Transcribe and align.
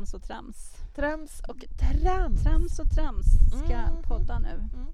Trams 0.00 0.14
och 0.14 0.22
trams. 0.22 0.72
Trams 0.94 1.40
och 1.48 1.56
trams. 1.78 2.42
Trams 2.42 2.78
och 2.78 2.90
trams 2.90 3.26
ska 3.64 3.76
Mhm. 3.80 4.02
podda 4.02 4.38
nu. 4.38 4.48
Mm. 4.48 4.86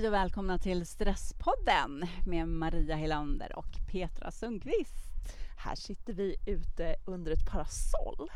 Hej 0.00 0.08
och 0.08 0.14
välkomna 0.14 0.58
till 0.58 0.86
Stresspodden 0.86 2.04
med 2.26 2.48
Maria 2.48 2.96
Helander 2.96 3.58
och 3.58 3.66
Petra 3.90 4.30
Sundqvist. 4.30 5.04
Här 5.58 5.74
sitter 5.74 6.12
vi 6.12 6.36
ute 6.46 6.96
under 7.06 7.32
ett 7.32 7.50
parasoll. 7.50 8.30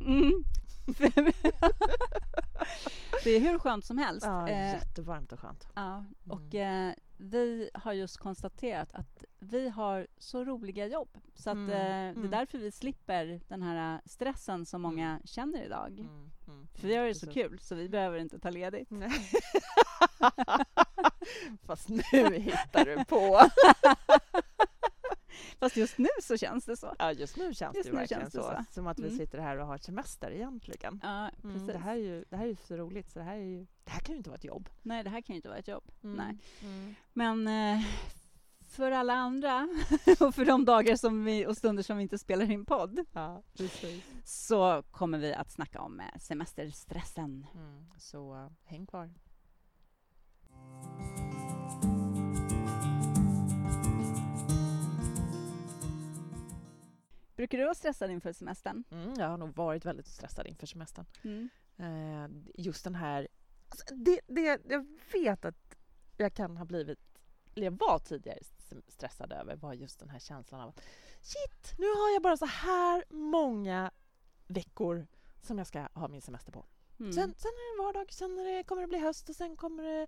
Mm. 0.00 0.44
det 3.24 3.30
är 3.30 3.40
hur 3.40 3.58
skönt 3.58 3.84
som 3.84 3.98
helst. 3.98 4.26
Ja, 4.26 4.48
Eh, 4.48 4.72
jättevarmt 4.72 5.32
och 5.32 5.40
skönt. 5.40 5.68
ja, 5.74 6.04
och 6.28 6.54
eh, 6.54 6.92
vi 7.16 7.70
har 7.74 7.92
just 7.92 8.18
konstaterat 8.18 8.88
att 8.92 9.24
vi 9.38 9.68
har 9.68 10.06
så 10.18 10.44
roliga 10.44 10.86
jobb 10.86 11.18
så 11.34 11.50
att 11.50 11.56
Mm, 11.56 11.70
eh, 11.70 11.76
det 11.76 11.82
är 11.82 12.10
mm. 12.10 12.30
därför 12.30 12.58
vi 12.58 12.72
slipper 12.72 13.40
den 13.48 13.62
här 13.62 14.00
stressen 14.04 14.66
som 14.66 14.82
många 14.82 15.20
känner 15.24 15.64
idag. 15.64 15.98
Mm, 15.98 16.30
mm, 16.48 16.66
För 16.74 16.88
vi 16.88 16.96
har 16.96 17.06
det 17.06 17.14
så 17.14 17.32
kul 17.32 17.58
så 17.58 17.74
vi 17.74 17.88
behöver 17.88 18.18
inte 18.18 18.38
ta 18.38 18.50
ledigt. 18.50 18.90
Fast 21.66 21.88
nu 21.88 22.02
hittar 22.38 22.84
du 22.84 23.04
på. 23.04 23.40
Fast 25.58 25.76
just 25.76 25.98
nu 25.98 26.08
så 26.22 26.36
känns 26.36 26.64
det 26.64 26.76
så. 26.76 26.94
Ja, 26.98 27.12
just 27.12 27.36
nu 27.36 27.54
känns 27.54 27.76
Just 27.76 27.88
det 27.88 27.92
nu 27.92 27.98
verkligen 27.98 28.20
känns 28.20 28.32
det 28.34 28.42
så. 28.42 28.48
så. 28.48 28.64
Som 28.74 28.86
att 28.86 28.98
vi 28.98 29.06
Mm. 29.06 29.18
sitter 29.18 29.38
här 29.38 29.58
och 29.58 29.66
har 29.66 29.78
semester 29.78 30.30
egentligen. 30.30 31.00
Ja, 31.02 31.30
precis. 31.42 31.60
Mm, 31.62 31.66
det, 31.66 31.78
här 31.78 31.92
är 31.92 32.00
ju, 32.00 32.24
det 32.30 32.36
här 32.36 32.44
är 32.44 32.48
ju 32.48 32.56
så 32.68 32.76
roligt, 32.76 33.10
så 33.10 33.18
det 33.18 33.24
här, 33.24 33.36
är 33.36 33.40
ju, 33.44 33.66
det 33.84 33.90
här 33.90 34.00
kan 34.00 34.12
ju 34.12 34.16
inte 34.16 34.30
vara 34.30 34.36
ett 34.38 34.44
jobb. 34.44 34.68
Nej, 34.82 35.04
det 35.04 35.10
här 35.10 35.20
kan 35.20 35.34
ju 35.34 35.36
inte 35.36 35.48
vara 35.48 35.58
ett 35.58 35.68
jobb. 35.68 35.84
Nej. 36.00 36.38
Mm. 36.62 36.94
Men 37.12 37.48
eh, 37.48 37.84
för 38.68 38.90
alla 38.90 39.14
andra 39.14 39.68
och 40.20 40.34
för 40.34 40.44
de 40.44 40.64
dagar 40.64 40.96
som 40.96 41.24
vi, 41.24 41.46
och 41.46 41.56
stunder 41.56 41.82
som 41.82 41.96
vi 41.96 42.02
inte 42.02 42.18
spelar 42.18 42.50
in 42.50 42.64
podd 42.64 43.04
Ja, 43.12 43.42
så 44.24 44.82
kommer 44.90 45.18
vi 45.18 45.34
att 45.34 45.50
snacka 45.52 45.80
om 45.80 46.00
eh, 46.00 46.06
semesterstressen. 46.20 47.46
Mm. 47.54 47.86
Så 47.98 48.34
uh, 48.34 48.48
häng 48.64 48.86
kvar. 48.86 49.10
Brukar 57.36 57.58
du 57.58 57.64
vara 57.64 57.74
stressad 57.74 58.10
inför 58.10 58.32
semestern? 58.32 58.84
Mm, 58.90 59.14
jag 59.18 59.28
har 59.28 59.36
nog 59.36 59.56
varit 59.56 59.84
väldigt 59.84 60.06
stressad 60.06 60.46
inför 60.46 60.66
semestern. 60.66 61.06
Mm. 61.24 61.48
Eh, 61.76 62.62
just 62.64 62.84
den 62.84 62.94
här... 62.94 63.28
Alltså 63.68 63.94
det, 63.94 64.20
det, 64.26 64.60
jag 64.68 64.86
vet 65.12 65.44
att 65.44 65.76
jag 66.16 66.34
kan 66.34 66.56
ha 66.56 66.64
blivit, 66.64 66.98
eller 67.54 67.64
jag 67.66 67.78
var 67.78 67.98
tidigare 67.98 68.38
stressad 68.88 69.32
över 69.32 69.56
var 69.56 69.72
just 69.72 70.00
den 70.00 70.08
här 70.08 70.18
känslan 70.18 70.60
av 70.60 70.68
att 70.68 70.80
shit, 71.22 71.78
nu 71.78 71.86
har 71.86 72.12
jag 72.12 72.22
bara 72.22 72.36
så 72.36 72.46
här 72.46 73.04
många 73.10 73.90
veckor 74.46 75.06
som 75.42 75.58
jag 75.58 75.66
ska 75.66 75.88
ha 75.92 76.08
min 76.08 76.22
semester 76.22 76.52
på. 76.52 76.66
Mm. 77.00 77.12
Sen, 77.12 77.34
sen 77.36 77.48
är 77.50 77.76
det 77.76 77.82
vardag, 77.84 78.12
sen 78.12 78.36
det, 78.36 78.64
kommer 78.64 78.82
det 78.82 78.88
bli 78.88 78.98
höst 78.98 79.28
och 79.28 79.36
sen 79.36 79.56
kommer 79.56 79.82
det, 79.82 80.06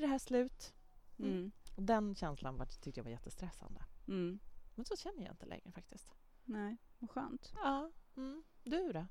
det 0.00 0.06
här 0.06 0.18
slut. 0.18 0.74
Mm. 1.18 1.50
Och 1.76 1.82
den 1.82 2.14
känslan 2.14 2.56
var, 2.56 2.66
tyckte 2.66 3.00
jag 3.00 3.04
var 3.04 3.10
jättestressande. 3.10 3.80
Mm. 4.08 4.38
Men 4.74 4.84
så 4.84 4.96
känner 4.96 5.22
jag 5.22 5.32
inte 5.32 5.46
längre 5.46 5.72
faktiskt. 5.72 6.14
Nej, 6.44 6.76
vad 6.98 7.10
skönt. 7.10 7.52
Ja. 7.54 7.90
Mm. 8.16 8.42
Du 8.64 8.92
då? 8.92 9.06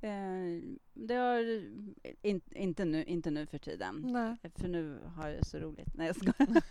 Eh, 0.00 0.62
det 0.94 1.14
har 1.14 1.40
in, 2.22 2.40
inte, 2.50 2.84
nu, 2.84 3.04
inte 3.04 3.30
nu 3.30 3.46
för 3.46 3.58
tiden. 3.58 4.02
Nej. 4.06 4.50
För 4.54 4.68
nu 4.68 5.00
har 5.16 5.28
jag 5.28 5.46
så 5.46 5.58
roligt. 5.58 5.94
Nej, 5.94 6.06
jag 6.06 6.16
skojar. 6.16 6.62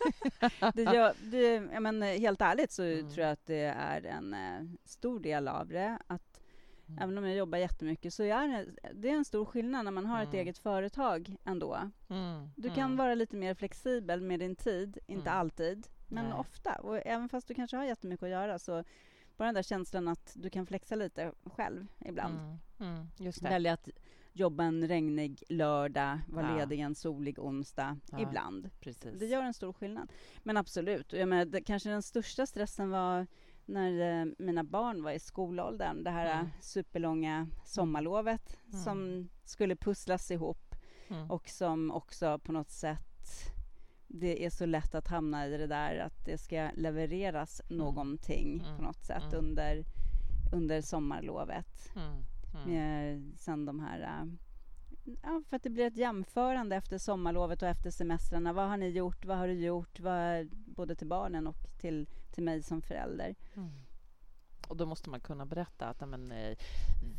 det 0.74 0.84
gör, 0.84 1.14
det, 1.32 1.54
ja, 1.74 1.80
men, 1.80 2.04
eh, 2.04 2.20
helt 2.20 2.42
ärligt 2.42 2.72
så 2.72 2.84
Mm. 2.84 3.10
tror 3.10 3.24
jag 3.26 3.32
att 3.32 3.46
det 3.46 3.64
är 3.64 4.02
en 4.04 4.34
eh, 4.34 4.62
stor 4.86 5.20
del 5.20 5.48
av 5.48 5.68
det. 5.68 6.00
Att 6.08 6.27
Mm. 6.88 7.04
Även 7.04 7.18
om 7.18 7.26
jag 7.26 7.38
jobbar 7.38 7.58
jättemycket 7.58 8.14
så 8.14 8.24
är 8.24 8.66
det, 8.94 9.10
är 9.10 9.14
en 9.14 9.26
stor 9.26 9.46
skillnad 9.46 9.86
när 9.86 9.92
man 9.92 10.06
har 10.06 10.22
ett 10.22 10.28
Mm. 10.28 10.40
eget 10.40 10.58
företag 10.58 11.36
ändå. 11.46 11.90
Mm. 12.10 12.50
Du 12.56 12.70
kan 12.70 12.80
mm. 12.86 12.98
vara 12.98 13.16
lite 13.16 13.36
mer 13.36 13.54
flexibel 13.54 14.22
med 14.22 14.40
din 14.40 14.56
tid, 14.56 14.98
inte 15.08 15.32
alltid, 15.32 15.88
men 16.08 16.26
Nej. 16.26 16.34
ofta. 16.34 16.76
Och 16.76 16.98
även 17.08 17.30
fast 17.30 17.48
du 17.48 17.54
kanske 17.54 17.78
har 17.78 17.84
jättemycket 17.84 18.24
att 18.24 18.30
göra 18.30 18.60
så 18.60 18.84
bara 19.38 19.46
den 19.46 19.56
där 19.56 19.64
känslan 19.64 20.08
att 20.08 20.32
du 20.36 20.50
kan 20.50 20.66
flexa 20.66 20.96
lite 20.96 21.32
själv 21.46 21.88
ibland. 22.06 22.40
Just 23.18 23.42
det. 23.44 23.50
Välja 23.50 23.74
att 23.74 23.90
jobba 24.34 24.64
en 24.64 24.88
regnig 24.88 25.44
lördag, 25.50 26.20
vara 26.28 26.50
Ja. 26.50 26.58
ledig 26.58 26.80
en 26.80 26.96
solig 26.96 27.40
onsdag, 27.40 27.98
Ja. 28.12 28.20
ibland. 28.20 28.70
Precis. 28.80 29.20
Det 29.20 29.26
gör 29.26 29.44
en 29.44 29.54
stor 29.54 29.74
skillnad. 29.74 30.12
Men 30.44 30.58
absolut, 30.58 31.14
och 31.14 31.20
jag 31.20 31.30
menar, 31.30 31.46
det, 31.46 31.62
kanske 31.62 31.90
den 31.90 32.02
största 32.02 32.46
stressen 32.46 32.90
var 32.90 33.28
när 33.68 34.22
eh, 34.22 34.26
mina 34.40 34.64
barn 34.64 35.04
var 35.04 35.12
i 35.12 35.20
skolåldern. 35.20 36.04
Det 36.04 36.10
här 36.12 36.26
Mm. 36.34 36.46
eh, 36.46 36.52
superlånga 36.62 37.48
sommarlovet 37.66 38.58
Mm. 38.68 38.84
som 38.84 39.30
skulle 39.44 39.76
pusslas 39.76 40.32
ihop 40.32 40.76
Mm. 41.10 41.32
och 41.32 41.50
som 41.50 41.92
också 41.92 42.40
på 42.40 42.52
något 42.52 42.70
sätt 42.72 43.04
det 44.08 44.46
är 44.46 44.50
så 44.50 44.66
lätt 44.66 44.96
att 44.96 45.08
hamna 45.08 45.48
i 45.48 45.58
det 45.58 45.68
där 45.68 45.98
att 46.00 46.26
det 46.26 46.38
ska 46.38 46.70
levereras 46.76 47.62
någonting 47.70 48.62
Mm. 48.66 48.78
på 48.78 48.84
något 48.84 49.04
sätt 49.06 49.34
Mm. 49.34 49.46
under, 49.46 49.84
under 50.54 50.82
sommarlovet. 50.82 51.90
Mm. 51.96 52.08
Mm. 52.56 52.70
Med 52.70 53.32
sen 53.38 53.66
de 53.66 53.80
här... 53.80 54.28
Ja, 55.24 55.42
för 55.50 55.56
att 55.56 55.64
det 55.64 55.70
blir 55.70 55.88
ett 55.88 55.98
jämförande 55.98 56.76
efter 56.76 56.98
sommarlovet 56.98 57.62
och 57.62 57.68
efter 57.68 57.92
semestrarna. 57.92 58.54
Vad 58.54 58.70
har 58.70 58.78
ni 58.78 58.90
gjort? 58.90 59.26
Vad 59.26 59.38
har 59.38 59.48
du 59.48 59.54
gjort? 59.54 60.00
Vad, 60.00 60.48
både 60.52 60.96
till 60.96 61.08
barnen 61.08 61.48
och 61.48 61.56
till, 61.80 62.08
till 62.32 62.44
mig 62.44 62.64
som 62.64 62.82
förälder. 62.82 63.36
Mm. 63.56 63.70
Och 64.68 64.78
då 64.78 64.86
måste 64.86 65.10
man 65.10 65.20
kunna 65.20 65.46
berätta 65.46 65.86
att 65.88 66.10
men, 66.10 66.32
eh, 66.32 66.58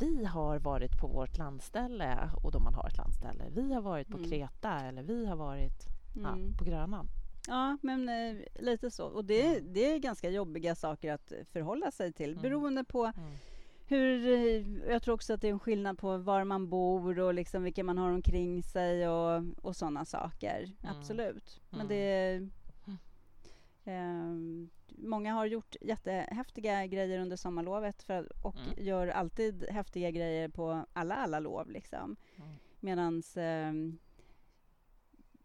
vi 0.01 0.25
har 0.25 0.59
varit 0.59 1.01
på 1.01 1.07
vårt 1.07 1.39
landställe 1.39 2.31
och 2.43 2.53
då 2.53 2.59
man 2.59 2.75
har 2.75 2.89
ett 2.89 2.97
landställe. 2.97 3.45
Vi 3.51 3.73
har 3.73 3.83
varit 3.83 4.09
på 4.09 4.17
Mm. 4.17 4.31
Kreta 4.31 4.81
eller 4.81 5.03
vi 5.03 5.27
har 5.27 5.37
varit 5.37 5.87
ja, 6.23 6.29
Mm. 6.33 6.57
på 6.57 6.65
Grönan. 6.65 7.07
Ja, 7.49 7.79
men 7.83 8.09
eh, 8.09 8.37
lite 8.61 8.91
så. 8.91 9.07
Och 9.07 9.25
det, 9.25 9.61
det 9.61 9.93
är 9.95 9.99
ganska 9.99 10.31
jobbiga 10.31 10.75
saker 10.75 11.13
att 11.13 11.33
förhålla 11.53 11.91
sig 11.91 12.13
till 12.13 12.31
Mm. 12.31 12.43
beroende 12.43 12.85
på 12.85 13.05
Mm. 13.05 13.33
Hur... 13.89 14.27
eh, 14.29 14.91
Jag 14.93 15.03
tror 15.03 15.15
också 15.15 15.33
att 15.35 15.41
det 15.41 15.49
är 15.49 15.53
en 15.53 15.59
skillnad 15.59 15.99
på 15.99 16.17
var 16.19 16.45
man 16.45 16.69
bor 16.69 17.19
och 17.19 17.35
liksom 17.35 17.63
vilka 17.63 17.85
man 17.85 17.99
har 17.99 18.11
omkring 18.11 18.63
sig 18.63 19.09
och, 19.09 19.43
och 19.63 19.77
sådana 19.77 20.05
saker. 20.05 20.59
Mm. 20.65 20.97
Absolut. 20.97 21.61
Men 21.71 21.81
Mm. 21.81 21.89
det... 21.89 22.49
ehm, 23.85 24.71
många 24.89 25.33
har 25.35 25.47
gjort 25.47 25.77
jättehäftiga 25.81 26.87
grejer 26.87 27.19
under 27.19 27.37
sommarlovet 27.37 28.03
för, 28.03 28.47
och 28.47 28.57
Mm. 28.57 28.87
gör 28.87 29.07
alltid 29.09 29.65
häftiga 29.71 30.11
grejer 30.11 30.49
på 30.49 30.85
alla, 30.93 31.15
alla 31.15 31.41
lov. 31.41 31.71
Liksom. 31.71 32.17
Mm. 32.37 32.49
Medans... 32.81 33.37
ehm, 33.37 33.99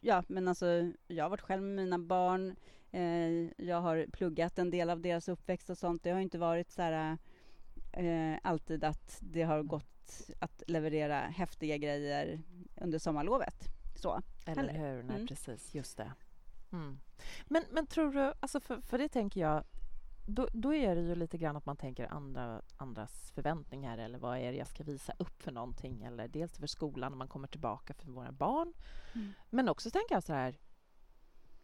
ja, 0.02 0.24
men 0.28 0.48
alltså, 0.48 0.92
jag 1.08 1.26
har 1.26 1.30
varit 1.30 1.42
själv 1.42 1.64
med 1.64 1.76
mina 1.76 2.00
barn. 2.00 2.56
Eh, 2.92 3.66
jag 3.68 3.82
har 3.82 4.06
pluggat 4.12 4.60
en 4.60 4.70
del 4.70 4.90
av 4.90 5.02
deras 5.02 5.28
uppväxt 5.30 5.70
och 5.70 5.78
sånt. 5.78 6.04
Det 6.04 6.10
har 6.12 6.20
inte 6.20 6.38
varit 6.38 6.72
så 6.72 6.82
här 6.82 7.18
eh, 7.94 8.38
alltid 8.44 8.84
att 8.84 9.18
det 9.22 9.44
har 9.44 9.64
gått 9.64 10.22
att 10.40 10.64
leverera 10.68 11.20
häftiga 11.20 11.78
grejer 11.78 12.42
under 12.76 13.00
sommarlovet. 13.00 13.56
Så. 13.96 14.22
Eller 14.46 14.64
Eller? 14.64 14.74
hur? 14.74 15.04
Nej, 15.04 15.16
Mm. 15.16 15.28
precis. 15.28 15.76
Just 15.76 15.98
det. 15.98 16.12
Mm. 16.72 17.00
Men, 17.46 17.64
men 17.72 17.88
tror 17.88 18.12
du, 18.14 18.34
alltså 18.40 18.60
för, 18.60 18.82
för 18.82 18.98
det 18.98 19.10
tänker 19.10 19.42
jag, 19.42 19.64
då, 20.28 20.48
då 20.54 20.74
är 20.74 20.96
det 20.96 21.02
ju 21.02 21.16
lite 21.16 21.38
grann 21.38 21.56
att 21.56 21.66
man 21.66 21.78
tänker 21.78 22.14
andra, 22.14 22.62
andras 22.78 23.32
förväntningar 23.32 23.98
eller 23.98 24.20
vad 24.20 24.38
är 24.38 24.52
det 24.52 24.58
jag 24.58 24.68
ska 24.68 24.84
visa 24.84 25.14
upp 25.20 25.42
för 25.42 25.52
någonting 25.52 26.04
eller 26.04 26.28
dels 26.28 26.58
för 26.58 26.68
skolan 26.68 27.12
när 27.12 27.18
man 27.18 27.28
kommer 27.28 27.48
tillbaka 27.48 27.94
för 27.94 28.12
våra 28.12 28.32
barn. 28.32 28.74
Mm. 29.16 29.34
Men 29.50 29.70
också 29.70 29.92
tänker 29.92 30.16
jag 30.16 30.24
så 30.24 30.34
här, 30.34 30.58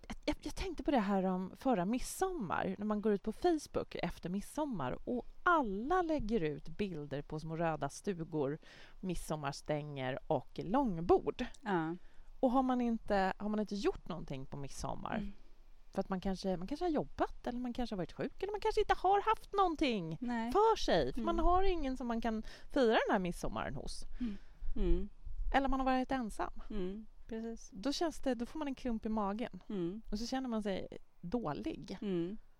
jag, 0.08 0.18
jag, 0.26 0.36
jag 0.42 0.56
tänkte 0.56 0.84
på 0.84 0.92
det 0.92 1.00
här 1.00 1.24
om 1.24 1.52
förra 1.58 1.86
midsommar, 1.86 2.76
när 2.78 2.86
man 2.86 3.02
går 3.02 3.14
ut 3.14 3.24
på 3.24 3.32
Facebook 3.32 3.96
efter 3.96 4.30
midsommar 4.30 5.10
och 5.10 5.26
alla 5.44 6.02
lägger 6.02 6.42
ut 6.42 6.70
bilder 6.70 7.22
på 7.22 7.40
små 7.40 7.58
röda 7.58 7.90
stugor, 7.90 8.58
midsommarstänger 9.00 10.20
och 10.28 10.60
långbord. 10.64 11.46
Ja. 11.62 11.96
Och 12.40 12.52
har 12.52 12.64
man 12.64 12.82
inte, 12.82 13.34
har 13.38 13.50
man 13.50 13.60
inte 13.60 13.76
gjort 13.76 14.08
någonting 14.08 14.46
på 14.46 14.58
midsommar 14.58 15.16
Mm. 15.18 15.32
för 15.92 16.00
att 16.02 16.10
man 16.10 16.22
kanske, 16.22 16.58
man 16.58 16.68
kanske 16.68 16.86
har 16.86 16.90
jobbat 16.90 17.48
eller 17.48 17.60
man 17.60 17.74
kanske 17.74 17.94
har 17.96 17.98
varit 17.98 18.12
sjuk 18.14 18.44
eller 18.44 18.52
man 18.54 18.62
kanske 18.62 18.82
inte 18.82 18.94
har 18.98 19.22
haft 19.30 19.54
någonting 19.54 20.18
Nej. 20.22 20.52
för 20.52 20.76
sig 20.78 21.14
för 21.14 21.20
Mm. 21.22 21.36
man 21.36 21.46
har 21.46 21.64
ingen 21.64 21.98
som 21.98 22.08
man 22.08 22.22
kan 22.22 22.44
fira 22.74 22.92
den 23.08 23.12
här 23.12 23.20
midsommaren 23.20 23.76
hos. 23.76 24.04
Mm. 24.76 25.10
Eller 25.56 25.68
man 25.68 25.80
har 25.80 25.86
varit 25.86 26.12
ensam. 26.12 26.54
Mm. 26.70 27.06
Precis. 27.28 27.70
Då, 27.74 27.92
känns 27.94 28.20
det, 28.20 28.36
då 28.36 28.46
får 28.46 28.60
man 28.60 28.68
en 28.68 28.76
klump 28.76 29.06
i 29.06 29.10
magen 29.10 29.64
Mm. 29.70 30.02
och 30.12 30.20
så 30.20 30.28
känner 30.28 30.50
man 30.50 30.64
sig 30.64 30.88
dålig. 31.22 31.98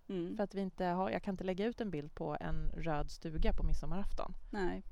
Mm. 0.10 0.22
Mm. 0.22 0.38
För 0.38 0.44
att 0.44 0.56
vi 0.56 0.62
inte 0.62 0.86
har, 0.86 1.10
jag 1.10 1.24
kan 1.24 1.34
inte 1.34 1.44
lägga 1.44 1.66
ut 1.66 1.82
en 1.82 1.92
bild 1.92 2.16
på 2.16 2.38
en 2.40 2.70
röd 2.72 3.12
stuga 3.12 3.54
på 3.54 3.64
midsommarafton. 3.64 4.34
Nej. 4.52 4.84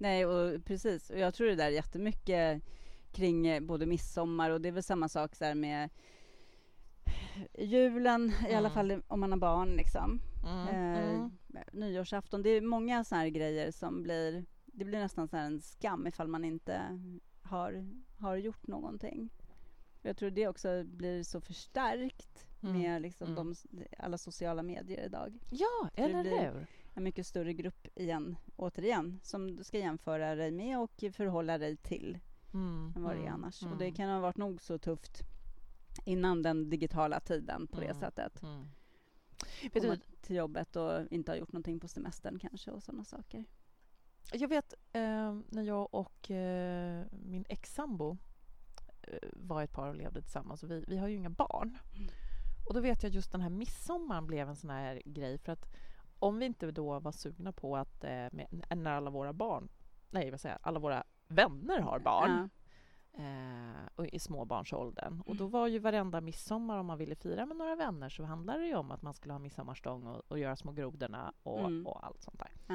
Nej, 0.00 0.26
och 0.26 0.64
precis. 0.64 1.10
Och 1.10 1.18
jag 1.18 1.34
tror 1.34 1.46
det 1.46 1.54
där 1.54 1.66
är 1.66 1.70
jättemycket 1.70 2.62
kring 3.12 3.46
eh, 3.46 3.60
både 3.60 3.86
midsommar 3.86 4.50
och 4.50 4.60
det 4.60 4.68
är 4.68 4.72
väl 4.72 4.82
samma 4.82 5.08
sak 5.08 5.34
så 5.34 5.44
här 5.44 5.54
med 5.54 5.90
julen, 7.58 8.32
i 8.50 8.54
alla 8.54 8.68
Mm. 8.68 8.70
fall 8.70 9.02
om 9.08 9.20
man 9.20 9.32
har 9.32 9.38
barn 9.38 9.68
liksom. 9.68 10.20
Mm. 10.46 10.68
Eh, 10.94 11.08
Mm. 11.10 11.30
Nyårsafton, 11.72 12.42
det 12.42 12.50
är 12.50 12.60
många 12.60 13.04
såna 13.04 13.20
här 13.20 13.28
grejer 13.28 13.70
som 13.70 14.02
blir, 14.02 14.44
det 14.66 14.84
blir 14.84 14.98
nästan 14.98 15.28
så 15.28 15.36
här 15.36 15.44
en 15.44 15.60
skam 15.60 16.06
ifall 16.06 16.28
man 16.28 16.44
inte 16.44 16.80
har, 17.42 17.86
har 18.18 18.36
gjort 18.36 18.66
någonting. 18.66 19.30
Jag 20.08 20.16
tror 20.16 20.30
det 20.30 20.48
också 20.48 20.84
blir 20.84 21.22
så 21.22 21.40
förstärkt 21.40 22.44
Mm. 22.62 22.78
med 22.78 23.02
liksom 23.02 23.28
Mm. 23.32 23.54
de, 23.70 23.84
alla 23.98 24.18
sociala 24.18 24.62
medier 24.62 25.04
idag. 25.06 25.38
Ja, 25.50 25.88
eller 25.94 26.24
hur? 26.52 26.66
En 26.94 27.02
mycket 27.04 27.26
större 27.26 27.52
grupp 27.54 27.86
igen, 27.94 28.36
återigen, 28.56 29.20
som 29.22 29.56
du 29.56 29.64
ska 29.64 29.78
jämföra 29.78 30.34
dig 30.34 30.50
med 30.50 30.78
och 30.80 31.04
förhålla 31.12 31.58
dig 31.58 31.76
till 31.76 32.18
Mm. 32.54 32.92
än 32.96 33.02
vad 33.02 33.12
det 33.16 33.18
är 33.18 33.26
mm, 33.26 33.34
annars. 33.34 33.62
mm, 33.62 33.72
Och 33.72 33.78
det 33.78 33.90
kan 33.92 34.10
ha 34.10 34.20
varit 34.20 34.36
nog 34.36 34.62
så 34.62 34.78
tufft 34.78 35.18
innan 36.04 36.42
den 36.42 36.70
digitala 36.70 37.20
tiden 37.20 37.66
på 37.66 37.80
det 37.80 37.86
Mm. 37.86 38.00
sättet. 38.00 38.42
Mm. 38.42 38.66
Komma 39.72 39.96
till 40.20 40.36
jobbet 40.36 40.76
och 40.76 41.12
inte 41.12 41.32
ha 41.32 41.36
gjort 41.36 41.52
någonting 41.52 41.80
på 41.80 41.88
semestern 41.88 42.38
kanske 42.38 42.70
och 42.70 42.82
sådana 42.82 43.04
saker. 43.04 43.44
Jag 44.32 44.48
vet 44.48 44.74
eh, 44.92 45.38
när 45.48 45.62
jag 45.62 45.94
och 45.94 46.30
eh, 46.30 47.04
min 47.10 47.44
ex-sambo 47.48 48.16
var 49.32 49.62
ett 49.62 49.72
par 49.72 49.88
och 49.88 49.94
levde 49.94 50.22
tillsammans. 50.22 50.62
Och 50.62 50.70
vi, 50.70 50.84
vi 50.88 50.96
har 50.98 51.08
ju 51.08 51.16
inga 51.16 51.30
barn. 51.30 51.78
Mm. 51.96 52.08
Och 52.68 52.74
då 52.74 52.80
vet 52.80 53.02
jag 53.02 53.12
just 53.12 53.32
den 53.32 53.40
här 53.40 53.50
midsommaren 53.50 54.26
blev 54.26 54.48
en 54.48 54.56
sån 54.56 54.70
här 54.70 55.02
grej. 55.04 55.38
För 55.38 55.52
att 55.52 55.66
om 56.18 56.38
vi 56.38 56.46
inte 56.46 56.70
då 56.70 57.00
var 57.00 57.12
sugna 57.12 57.52
på 57.52 57.76
att 57.76 58.04
eh, 58.04 58.10
med, 58.10 58.46
när 58.76 58.92
alla 58.92 59.10
våra 59.10 59.32
barn, 59.32 59.68
nej 60.10 60.30
vad 60.30 60.40
säger 60.40 60.54
jag, 60.54 60.68
alla 60.68 60.78
våra 60.78 61.04
vänner 61.28 61.80
har 61.80 61.98
barn. 61.98 62.30
Ja. 62.30 62.48
Eh, 63.12 63.88
och 63.94 64.06
i 64.06 64.18
småbarnsåldern. 64.18 65.20
Och 65.26 65.36
då 65.36 65.44
Mm. 65.44 65.50
var 65.52 65.66
ju 65.66 65.78
varenda 65.78 66.20
midsommar 66.20 66.78
om 66.78 66.86
man 66.86 66.98
ville 66.98 67.14
fira 67.14 67.46
med 67.46 67.56
några 67.56 67.76
vänner 67.76 68.08
så 68.08 68.24
handlade 68.24 68.58
det 68.58 68.66
ju 68.66 68.76
om 68.76 68.90
att 68.90 69.02
man 69.02 69.14
skulle 69.14 69.34
ha 69.34 69.38
midsommarstång 69.38 70.06
och, 70.06 70.22
och 70.28 70.38
göra 70.38 70.56
små 70.56 70.72
grodorna 70.72 71.32
och, 71.42 71.58
Mm. 71.60 71.86
och 71.86 72.06
allt 72.06 72.22
sånt 72.22 72.38
där. 72.38 72.74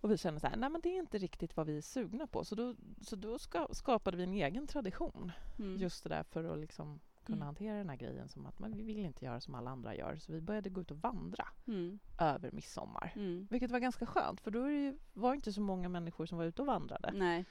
Och 0.00 0.10
vi 0.10 0.18
kände 0.18 0.40
så 0.40 0.46
här, 0.46 0.56
nej 0.56 0.70
men 0.70 0.80
det 0.80 0.88
är 0.88 0.98
inte 0.98 1.18
riktigt 1.18 1.56
vad 1.56 1.66
vi 1.66 1.76
är 1.76 1.80
sugna 1.80 2.26
på. 2.26 2.44
Så 2.44 2.54
då, 2.54 2.74
så 3.00 3.16
då 3.16 3.38
ska, 3.38 3.66
skapade 3.70 4.16
vi 4.16 4.22
en 4.22 4.32
egen 4.34 4.66
tradition. 4.66 5.32
Mm. 5.58 5.76
Just 5.76 6.02
det 6.02 6.08
där 6.08 6.22
för 6.22 6.44
att 6.44 6.58
liksom 6.58 7.00
kunna 7.24 7.36
Mm. 7.36 7.46
hantera 7.46 7.76
den 7.76 7.88
här 7.88 7.96
grejen 7.96 8.28
som 8.28 8.46
att 8.46 8.58
men 8.58 8.76
vi 8.76 8.82
vill 8.82 8.98
inte 8.98 9.24
göra 9.24 9.40
som 9.40 9.54
alla 9.54 9.70
andra 9.70 9.94
gör. 9.94 10.16
Så 10.18 10.32
vi 10.32 10.40
började 10.40 10.70
gå 10.70 10.80
ut 10.80 10.90
och 10.90 10.96
vandra 11.00 11.48
Mm. 11.66 11.98
över 12.18 12.52
midsommar. 12.52 13.12
Mm. 13.16 13.46
Vilket 13.50 13.70
var 13.70 13.78
ganska 13.78 14.06
skönt 14.06 14.40
för 14.40 14.50
då 14.50 14.64
det 14.64 14.72
ju, 14.72 14.98
var 15.12 15.30
det 15.30 15.36
inte 15.36 15.52
så 15.52 15.60
många 15.60 15.88
människor 15.88 16.26
som 16.26 16.38
var 16.38 16.44
ute 16.44 16.62
och 16.62 16.66
vandrade. 16.66 17.12
Nej. 17.14 17.44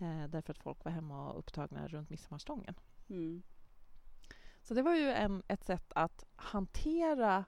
Eh, 0.00 0.28
därför 0.28 0.52
att 0.52 0.58
folk 0.58 0.84
var 0.84 0.92
hemma 0.92 1.32
och 1.32 1.38
upptagna 1.38 1.88
runt 1.88 2.10
midsommarstången. 2.10 2.74
Mm. 3.08 3.42
Så 4.62 4.74
det 4.74 4.82
var 4.82 4.94
ju 4.94 5.10
en, 5.10 5.42
ett 5.48 5.64
sätt 5.64 5.92
att 5.94 6.24
hantera 6.36 7.44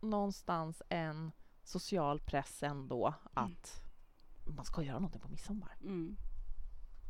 någonstans 0.00 0.82
en 0.88 1.32
social 1.62 2.20
press 2.20 2.62
ändå 2.62 3.14
att 3.32 3.82
man 4.56 4.64
ska 4.64 4.82
göra 4.82 4.98
någonting 4.98 5.20
på 5.20 5.28
midsommar. 5.28 5.76
Mm. 5.82 6.16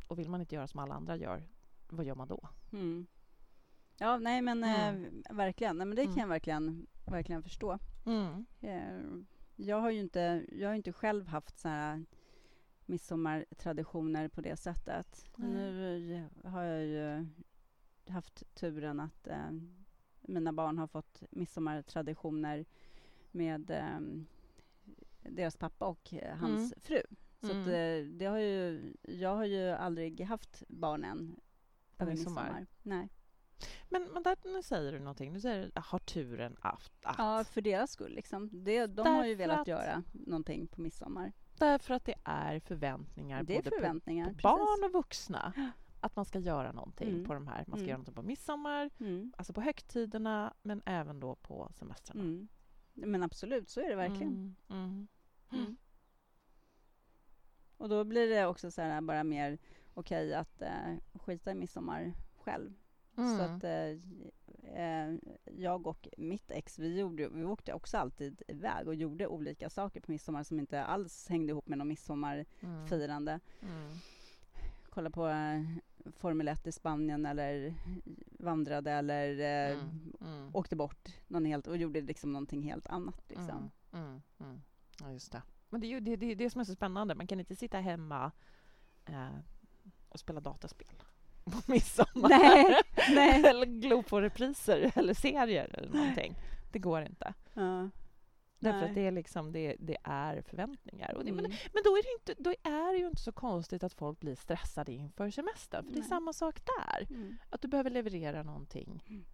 Och 0.08 0.18
vill 0.18 0.28
man 0.30 0.40
inte 0.40 0.54
göra 0.54 0.66
som 0.68 0.80
alla 0.80 0.94
andra 0.94 1.16
gör, 1.16 1.48
vad 1.88 2.06
gör 2.06 2.14
man 2.14 2.28
då? 2.28 2.48
Mm. 2.72 3.06
Ja, 3.98 4.18
nej 4.18 4.42
men 4.42 4.64
Mm. 4.64 5.22
eh, 5.30 5.34
verkligen. 5.36 5.76
Nej, 5.76 5.86
men 5.86 5.96
det 5.96 6.02
kan 6.04 6.12
Mm. 6.12 6.20
jag 6.20 6.28
verkligen, 6.28 6.86
verkligen 7.06 7.42
förstå. 7.42 7.78
Mm. 8.06 8.46
Eh, 8.60 9.24
jag 9.56 9.80
har 9.80 9.90
ju 9.90 10.00
inte, 10.00 10.46
jag 10.52 10.68
har 10.68 10.74
inte 10.74 10.92
själv 10.92 11.26
haft 11.26 11.58
så 11.58 11.68
här 11.68 12.04
midsommartraditioner 12.86 14.28
på 14.28 14.40
det 14.40 14.56
sättet. 14.56 15.30
Nu 15.36 16.28
har 16.44 16.62
jag 16.62 16.84
ju 16.86 17.26
haft 18.12 18.54
turen 18.54 19.00
att 19.00 19.26
eh, 19.26 19.50
mina 20.20 20.52
barn 20.52 20.78
har 20.78 20.86
fått 20.86 21.22
midsommartraditioner 21.30 22.64
med 23.30 23.70
eh, 23.70 24.00
deras 25.22 25.56
pappa 25.56 25.86
och 25.86 26.14
eh, 26.14 26.36
hans 26.36 26.72
Mm. 26.72 26.80
fru. 26.80 27.02
Så 27.40 27.46
att, 27.46 27.66
Mm. 27.66 27.68
eh, 27.68 28.04
det 28.18 28.26
har 28.26 28.38
ju, 28.38 28.92
jag 29.02 29.36
har 29.36 29.44
ju 29.44 29.68
aldrig 29.70 30.20
haft 30.20 30.62
barnen 30.68 31.36
På 31.96 32.04
över 32.04 32.12
midsommar. 32.12 32.42
midsommar. 32.42 32.66
Nej. 32.82 33.08
Men, 33.90 34.02
men 34.12 34.22
där, 34.22 34.36
nu 34.44 34.62
säger 34.62 34.92
du 34.92 34.98
någonting. 34.98 35.32
Nu 35.32 35.40
säger 35.40 35.62
du, 35.74 35.80
har 35.80 35.98
turen 35.98 36.56
haft 36.60 36.92
att. 37.04 37.14
Ja, 37.18 37.44
för 37.44 37.60
deras 37.60 37.90
skull. 37.92 38.12
Liksom. 38.14 38.64
Det, 38.64 38.86
de 38.86 39.06
har 39.06 39.24
ju 39.24 39.30
Därför 39.34 39.38
velat 39.38 39.60
att- 39.60 39.68
göra 39.68 40.02
någonting 40.12 40.66
på 40.66 40.80
midsommar. 40.80 41.32
Därför 41.58 41.94
att 41.94 42.04
det 42.04 42.14
är 42.24 42.60
förväntningar 42.60 43.42
Det 43.42 43.52
är 43.52 43.58
både 43.58 43.70
på- 43.70 43.76
förväntningar. 43.76 44.24
på, 44.26 44.30
precis. 44.30 44.42
barn 44.42 44.84
och 44.84 44.92
vuxna. 44.92 45.52
Att 46.00 46.16
man 46.16 46.24
ska 46.24 46.38
göra 46.38 46.72
någonting 46.72 47.08
Mm. 47.08 47.24
på 47.24 47.34
de 47.34 47.46
här. 47.48 47.56
Man 47.56 47.64
ska 47.64 47.74
Mm. 47.76 47.88
göra 47.88 47.96
någonting 47.96 48.14
på 48.14 48.22
midsommar, 48.22 48.90
Mm. 49.00 49.32
alltså 49.36 49.52
på 49.52 49.60
högtiderna, 49.60 50.54
men 50.62 50.82
även 50.86 51.20
då 51.20 51.34
på 51.34 51.70
semestrarna. 51.74 52.22
Mm. 53.02 53.10
Men 53.12 53.22
absolut, 53.22 53.68
så 53.70 53.80
är 53.80 53.88
det 53.88 53.96
verkligen. 53.96 54.32
Mm. 54.32 54.56
Mm. 54.70 55.08
Mm. 55.52 55.76
Och 57.76 57.88
då 57.88 58.04
blir 58.04 58.28
det 58.28 58.46
också 58.46 58.70
så 58.70 58.82
här 58.82 59.00
bara 59.00 59.24
mer 59.24 59.58
okej 59.94 60.34
att 60.34 60.62
eh, 60.62 60.94
skita 61.14 61.50
i 61.50 61.54
midsommar 61.54 62.12
själv. 62.34 62.72
Så 63.14 63.22
Mm. 63.22 63.40
att 63.40 63.64
eh, 63.64 63.88
eh, 64.84 65.14
jag 65.44 65.86
och 65.86 66.08
mitt 66.16 66.50
ex, 66.50 66.78
vi, 66.78 66.98
gjorde, 66.98 67.28
vi 67.28 67.44
åkte 67.44 67.72
också 67.72 67.96
alltid 67.96 68.42
iväg 68.48 68.88
och 68.88 68.94
gjorde 68.94 69.26
olika 69.26 69.70
saker 69.70 70.00
på 70.00 70.10
midsommar 70.10 70.42
som 70.42 70.58
inte 70.58 70.84
alls 70.84 71.28
hängde 71.28 71.50
ihop 71.50 71.68
med 71.68 71.78
någon 71.78 71.88
midsommarfirande. 71.88 73.40
Mm. 73.62 73.88
Mm. 74.92 74.94
Kolla 74.94 75.10
på 75.10 75.28
eh, 75.28 75.62
Formel 76.12 76.48
1 76.48 76.66
i 76.66 76.72
Spanien 76.72 77.26
eller 77.26 77.74
vandrade 78.38 78.90
eller 78.92 79.28
eh, 79.40 79.78
Mm. 79.78 80.12
Mm. 80.20 80.50
åkte 80.54 80.76
bort 80.76 81.08
någon 81.28 81.44
helt, 81.44 81.66
och 81.66 81.76
gjorde 81.76 82.00
liksom 82.00 82.32
någonting 82.32 82.62
helt 82.62 82.86
annat. 82.86 83.22
Liksom. 83.28 83.70
Mm, 83.92 84.04
mm, 84.06 84.22
mm. 84.40 84.62
Ja, 85.00 85.10
just 85.12 85.32
det. 85.32 85.42
Men 85.70 85.80
det 85.80 85.86
är 85.86 85.88
ju 85.88 86.00
det, 86.00 86.16
det, 86.16 86.34
det 86.34 86.50
som 86.50 86.60
är 86.60 86.64
så 86.64 86.74
spännande. 86.74 87.14
Man 87.14 87.26
kan 87.26 87.40
inte 87.40 87.56
sitta 87.56 87.78
hemma 87.78 88.32
eh, 89.06 89.28
och 90.08 90.18
spela 90.20 90.40
dataspel 90.40 90.88
på 91.44 91.62
midsommar. 91.72 92.28
Nej, 92.28 92.80
nej. 93.14 93.44
eller 93.44 93.66
glo 93.66 94.02
på 94.02 94.20
repriser 94.20 94.92
eller 94.94 95.14
serier 95.14 95.70
eller 95.78 95.88
någonting. 95.92 96.34
Det 96.72 96.78
går 96.78 97.02
inte. 97.02 97.34
Ja. 97.54 97.90
Därför 98.62 98.78
Nej. 98.80 98.88
att 98.88 98.94
det 98.94 99.06
är, 99.06 99.10
liksom, 99.10 99.52
det, 99.52 99.76
det 99.78 99.96
är 100.04 100.42
förväntningar. 100.42 101.14
Och 101.14 101.24
det, 101.24 101.32
men, 101.32 101.44
Mm. 101.44 101.56
men 101.72 101.82
då 101.84 101.90
är, 101.90 102.02
det 102.02 102.12
inte, 102.20 102.42
då 102.42 102.50
är 102.70 102.92
det 102.92 102.98
ju 102.98 103.06
inte 103.06 103.22
så 103.22 103.32
konstigt 103.32 103.82
att 103.82 103.94
folk 103.94 104.20
blir 104.20 104.34
stressade 104.34 104.92
inför 104.92 105.30
semestern. 105.30 105.84
För 105.84 105.92
det 105.92 105.98
är 105.98 106.00
Nej. 106.00 106.08
samma 106.08 106.32
sak 106.32 106.60
där. 106.78 107.06
Mm. 107.10 107.36
Att 107.50 107.62
du 107.62 107.68
behöver 107.68 107.90
leverera 107.90 108.42
någonting. 108.42 109.04
Mm. 109.08 109.24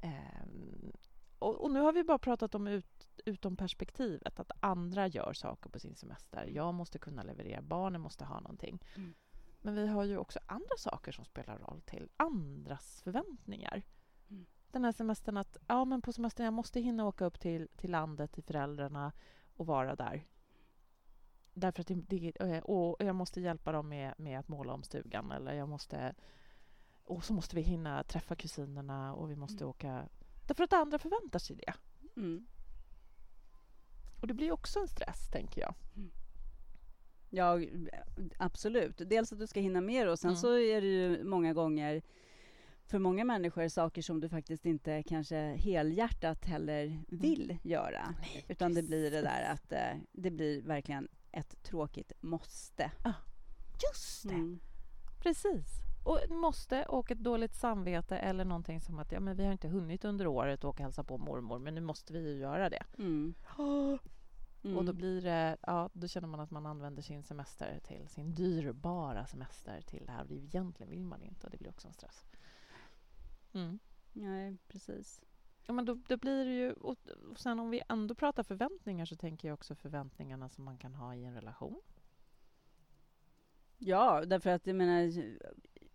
Ehm, 0.00 0.92
och, 1.38 1.60
och 1.64 1.70
nu 1.70 1.80
har 1.80 1.92
vi 1.92 2.04
bara 2.04 2.18
pratat 2.18 2.54
om 2.54 2.66
ut, 2.66 3.08
utom 3.24 3.56
perspektivet, 3.56 4.40
att 4.40 4.50
andra 4.60 5.06
gör 5.06 5.32
saker 5.32 5.70
på 5.70 5.78
sin 5.78 5.94
semester. 5.96 6.46
Jag 6.46 6.74
måste 6.74 6.98
kunna 6.98 7.22
leverera, 7.22 7.62
barnen 7.62 8.00
måste 8.00 8.24
ha 8.24 8.40
någonting. 8.40 8.82
Mm. 8.96 9.14
Men 9.60 9.74
vi 9.74 9.86
har 9.86 10.04
ju 10.04 10.16
också 10.18 10.38
andra 10.46 10.76
saker 10.78 11.12
som 11.12 11.24
spelar 11.24 11.58
roll 11.58 11.80
till 11.80 12.08
andras 12.16 13.02
förväntningar. 13.02 13.82
Mm. 14.72 14.82
Den 14.82 14.84
här 14.84 14.92
semestern 14.92 15.36
att, 15.36 15.56
ja 15.68 15.84
men 15.84 16.02
på 16.02 16.12
semestern 16.12 16.44
jag 16.44 16.54
måste 16.54 16.80
hinna 16.80 17.06
åka 17.06 17.24
upp 17.24 17.40
till, 17.40 17.68
till 17.76 17.90
landet, 17.90 18.32
till 18.32 18.44
föräldrarna 18.44 19.12
och 19.56 19.66
vara 19.66 19.96
där. 19.96 20.26
Därför 21.54 21.80
att 21.80 21.90
det, 22.08 22.32
eh, 22.40 22.58
och 22.64 22.96
jag 22.98 23.16
måste 23.16 23.40
hjälpa 23.40 23.72
dem 23.72 23.88
med, 23.88 24.14
med 24.18 24.38
att 24.38 24.48
måla 24.48 24.72
om 24.72 24.82
stugan 24.82 25.30
eller 25.32 25.52
jag 25.54 25.68
måste 25.68 26.14
och 27.04 27.24
så 27.24 27.32
måste 27.34 27.56
vi 27.56 27.62
hinna 27.62 28.02
träffa 28.04 28.36
kusinerna 28.36 29.14
och 29.14 29.30
vi 29.30 29.36
måste 29.36 29.64
Mm. 29.64 29.68
åka... 29.70 30.08
Därför 30.46 30.64
att 30.64 30.72
andra 30.72 30.98
förväntar 30.98 31.38
sig 31.38 31.56
det. 31.56 31.74
Mm. 32.16 32.46
Och 34.20 34.26
det 34.26 34.34
blir 34.34 34.52
också 34.52 34.78
en 34.80 34.88
stress, 34.88 35.30
tänker 35.32 35.60
jag. 35.60 35.74
Ja, 37.30 37.58
absolut. 38.38 38.98
Dels 38.98 39.32
att 39.32 39.38
du 39.38 39.46
ska 39.46 39.60
hinna 39.60 39.80
med 39.80 40.08
och 40.08 40.18
sen 40.18 40.30
Mm. 40.30 40.36
så 40.36 40.58
är 40.58 40.80
det 40.80 40.86
ju 40.86 41.24
många 41.24 41.52
gånger 41.52 42.02
för 42.92 42.98
många 42.98 43.24
människor 43.24 43.68
saker 43.68 44.02
som 44.02 44.20
du 44.20 44.28
faktiskt 44.28 44.66
inte 44.66 45.02
kanske 45.02 45.36
helhjärtat 45.36 46.44
heller 46.44 47.02
vill 47.08 47.58
göra. 47.62 48.14
Nej, 48.20 48.44
Utan 48.48 48.74
det 48.74 48.82
blir 48.82 49.10
det 49.10 49.20
där 49.20 49.52
att 49.52 49.72
eh, 49.72 50.00
det 50.12 50.30
blir 50.30 50.62
verkligen 50.62 51.08
ett 51.30 51.62
tråkigt 51.62 52.12
måste. 52.20 52.90
Just 53.82 54.28
det! 54.28 54.34
Mm. 54.34 54.60
Precis. 55.22 55.66
Och 56.04 56.20
ett 56.20 56.30
måste 56.30 56.84
och 56.84 57.10
ett 57.10 57.18
dåligt 57.18 57.54
samvete 57.54 58.18
eller 58.18 58.44
någonting 58.44 58.80
som 58.80 58.98
att 58.98 59.12
ja, 59.12 59.20
men 59.20 59.36
vi 59.36 59.44
har 59.44 59.52
inte 59.52 59.68
hunnit 59.68 60.04
under 60.04 60.26
året 60.26 60.64
åka 60.64 60.68
och 60.68 60.80
hälsa 60.80 61.04
på 61.04 61.18
mormor 61.18 61.58
men 61.58 61.74
nu 61.74 61.80
måste 61.80 62.12
vi 62.12 62.20
ju 62.20 62.36
göra 62.38 62.70
det. 62.70 62.82
Mm. 62.98 63.34
Mm. 63.58 63.98
Och 64.78 64.84
då 64.84 64.92
blir 64.92 65.22
det, 65.22 65.56
ja, 65.62 65.90
då 65.92 66.08
känner 66.08 66.28
man 66.28 66.40
att 66.40 66.50
man 66.50 66.66
använder 66.66 67.02
sin 67.02 67.22
semester 67.22 67.80
till 67.84 68.08
sin 68.08 68.34
dyrbara 68.34 69.26
semester 69.26 69.80
till 69.80 70.06
det 70.06 70.12
här. 70.12 70.32
Egentligen 70.32 70.90
vill 70.90 71.04
man 71.04 71.22
inte 71.22 71.46
och 71.46 71.50
det 71.50 71.58
blir 71.58 71.70
också 71.70 71.88
en 71.88 71.94
stress. 71.94 72.24
Mm. 73.52 73.78
Nej, 74.12 74.58
precis. 74.68 75.22
Ja, 75.66 75.72
men 75.72 75.84
då, 75.84 75.94
då 76.08 76.16
blir 76.16 76.44
det 76.44 76.54
ju... 76.54 76.72
Och, 76.72 76.98
och 77.30 77.38
sen 77.38 77.60
om 77.60 77.70
vi 77.70 77.82
ändå 77.88 78.14
pratar 78.14 78.42
förväntningar 78.42 79.06
så 79.06 79.16
tänker 79.16 79.48
jag 79.48 79.54
också 79.54 79.74
förväntningarna 79.74 80.48
som 80.48 80.64
man 80.64 80.78
kan 80.78 80.94
ha 80.94 81.14
i 81.14 81.24
en 81.24 81.34
relation. 81.34 81.80
Ja, 83.78 84.24
därför 84.24 84.50
att 84.50 84.66
jag 84.66 84.76
menar, 84.76 85.12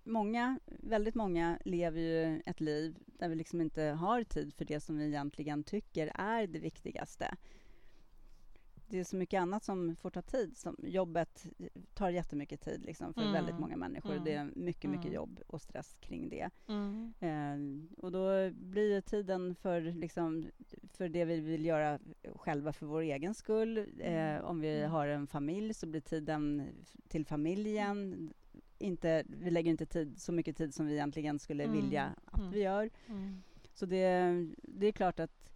många, 0.04 0.60
väldigt 0.66 1.16
många 1.16 1.60
lever 1.66 2.02
ju 2.02 2.42
ett 2.46 2.62
liv 2.62 2.98
där 3.06 3.30
vi 3.30 3.36
liksom 3.36 3.62
inte 3.62 3.84
har 3.84 4.24
tid 4.24 4.54
för 4.54 4.66
det 4.66 4.80
som 4.80 4.98
vi 4.98 5.06
egentligen 5.08 5.64
tycker 5.64 6.12
är 6.16 6.48
det 6.48 6.60
viktigaste. 6.60 7.36
Det 8.90 9.00
är 9.00 9.04
så 9.04 9.16
mycket 9.16 9.42
annat 9.42 9.64
som 9.64 9.96
får 9.96 10.10
ta 10.10 10.22
tid. 10.22 10.58
Som 10.58 10.76
jobbet 10.84 11.46
tar 11.94 12.10
jättemycket 12.10 12.62
tid 12.62 12.86
liksom, 12.86 13.14
för 13.14 13.22
Mm. 13.22 13.34
väldigt 13.34 13.60
många 13.60 13.78
människor. 13.78 14.12
Mm. 14.12 14.24
Det 14.24 14.34
är 14.34 14.50
mycket, 14.56 14.90
mycket 14.90 15.06
Mm. 15.06 15.16
jobb 15.16 15.40
och 15.48 15.62
stress 15.62 15.96
kring 16.00 16.30
det. 16.30 16.50
Mm. 16.68 17.14
Eh, 17.20 17.88
och 18.04 18.12
då 18.12 18.50
blir 18.52 18.94
ju 18.96 19.02
tiden 19.02 19.56
för, 19.56 19.82
liksom, 19.82 20.46
för 20.94 21.10
det 21.10 21.26
vi 21.26 21.40
vill 21.40 21.66
göra 21.66 22.00
själva 22.36 22.74
för 22.74 22.86
vår 22.86 23.02
egen 23.02 23.34
skull. 23.34 23.78
Eh, 23.78 24.14
Mm. 24.38 24.46
om 24.46 24.60
vi 24.62 24.78
Mm. 24.80 24.92
har 24.92 25.08
en 25.08 25.28
familj 25.28 25.74
så 25.74 25.88
blir 25.88 26.02
tiden 26.02 26.68
till 27.08 27.26
familjen. 27.26 28.30
Inte, 28.80 29.24
vi 29.28 29.52
lägger 29.52 29.72
inte 29.72 29.86
tid, 29.86 30.22
så 30.22 30.32
mycket 30.32 30.58
tid 30.58 30.74
som 30.74 30.86
vi 30.88 30.94
egentligen 30.94 31.40
skulle 31.40 31.64
Mm. 31.64 31.76
vilja 31.76 32.16
att 32.26 32.40
Mm. 32.40 32.52
vi 32.52 32.62
gör. 32.64 32.90
Mm. 33.08 33.44
Så 33.74 33.86
det, 33.86 34.46
det 34.62 34.88
är 34.88 34.92
klart 34.92 35.20
att 35.20 35.47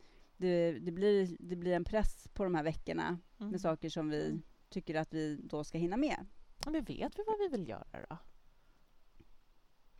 det, 0.42 0.80
det, 0.80 0.92
blir, 0.92 1.38
det 1.40 1.56
blir 1.56 1.74
en 1.74 1.84
press 1.84 2.28
på 2.34 2.44
de 2.44 2.56
här 2.56 2.64
veckorna 2.64 3.18
Mm. 3.40 3.52
med 3.52 3.62
saker 3.62 3.90
som 3.90 4.10
vi 4.10 4.26
Mm. 4.26 4.42
tycker 4.70 4.96
att 4.96 5.14
vi 5.14 5.36
då 5.36 5.64
ska 5.64 5.78
hinna 5.78 5.98
med. 5.98 6.26
Ja, 6.66 6.72
Men 6.72 6.84
vet 6.84 7.20
vi 7.20 7.24
vad 7.28 7.40
vi 7.40 7.48
vill 7.58 7.70
göra 7.70 8.06
då? 8.10 8.18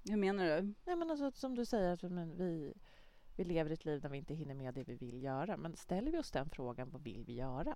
Hur 0.10 0.18
menar 0.18 0.46
du? 0.46 0.74
Nej, 0.86 0.96
men 0.96 1.10
alltså, 1.12 1.32
som 1.32 1.56
du 1.56 1.66
säger, 1.66 1.94
att 1.94 2.04
vi, 2.40 2.74
vi 3.36 3.44
lever 3.44 3.70
ett 3.72 3.86
liv 3.86 4.02
där 4.02 4.10
vi 4.10 4.18
inte 4.18 4.34
hinner 4.34 4.56
med 4.56 4.74
det 4.74 4.84
vi 4.84 4.96
vill 4.96 5.24
göra. 5.24 5.58
Men 5.58 5.76
ställer 5.76 6.12
vi 6.12 6.18
oss 6.18 6.32
den 6.32 6.50
frågan, 6.50 6.90
vad 6.90 7.04
vill 7.04 7.24
vi 7.26 7.34
göra? 7.34 7.76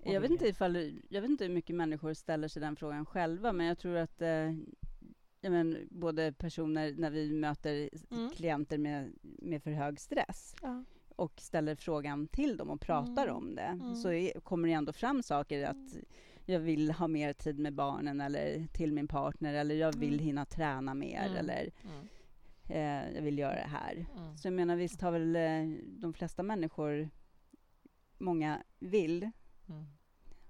Och 0.00 0.12
Jag 0.12 0.20
vet, 0.20 0.30
inte 0.30 0.48
ifall, 0.48 1.00
jag 1.08 1.20
vet 1.22 1.30
inte 1.30 1.44
hur 1.44 1.54
mycket 1.54 1.76
människor 1.76 2.14
ställer 2.14 2.48
sig 2.48 2.60
den 2.62 2.76
frågan 2.76 3.06
själva, 3.06 3.52
men 3.52 3.66
jag 3.66 3.78
tror 3.78 3.96
att 3.96 4.22
eh, 4.22 4.28
jag 5.40 5.52
men, 5.52 5.88
både 5.90 6.32
personer, 6.32 6.92
när 6.98 7.10
vi 7.10 7.32
möter 7.32 7.90
Mm. 8.10 8.30
klienter 8.30 8.78
med, 8.78 9.12
med 9.22 9.62
för 9.62 9.70
hög 9.70 10.00
stress 10.00 10.54
Ja. 10.62 10.84
Och 11.16 11.40
ställer 11.40 11.74
frågan 11.74 12.28
till 12.28 12.56
dem 12.56 12.70
och 12.70 12.80
pratar 12.80 13.22
Mm. 13.24 13.36
om 13.36 13.54
det, 13.54 13.62
Mm. 13.62 13.94
så 13.96 14.12
är, 14.12 14.40
kommer 14.40 14.68
det 14.68 14.74
ändå 14.74 14.92
fram 14.92 15.22
saker 15.22 15.64
att 15.66 15.96
jag 16.46 16.60
vill 16.60 16.90
ha 16.90 17.08
mer 17.08 17.32
tid 17.32 17.58
med 17.58 17.74
barnen 17.74 18.20
eller 18.20 18.66
till 18.72 18.92
min 18.92 19.08
partner 19.08 19.54
eller 19.54 19.74
jag 19.74 19.96
vill 19.96 20.12
Mm. 20.14 20.24
hinna 20.24 20.44
träna 20.44 20.94
mer 20.94 21.24
Mm. 21.26 21.36
eller 21.36 21.70
Mm. 21.84 22.06
eh, 23.08 23.14
jag 23.16 23.22
vill 23.22 23.38
göra 23.38 23.54
det 23.54 23.68
här. 23.68 24.06
Mm. 24.16 24.36
Så 24.36 24.46
jag 24.46 24.52
menar 24.54 24.76
visst 24.76 25.00
har 25.00 25.10
väl 25.10 25.36
eh, 25.36 25.76
de 25.86 26.12
flesta 26.14 26.42
människor, 26.42 27.10
många 28.18 28.62
vill, 28.78 29.30
Mm. 29.68 29.84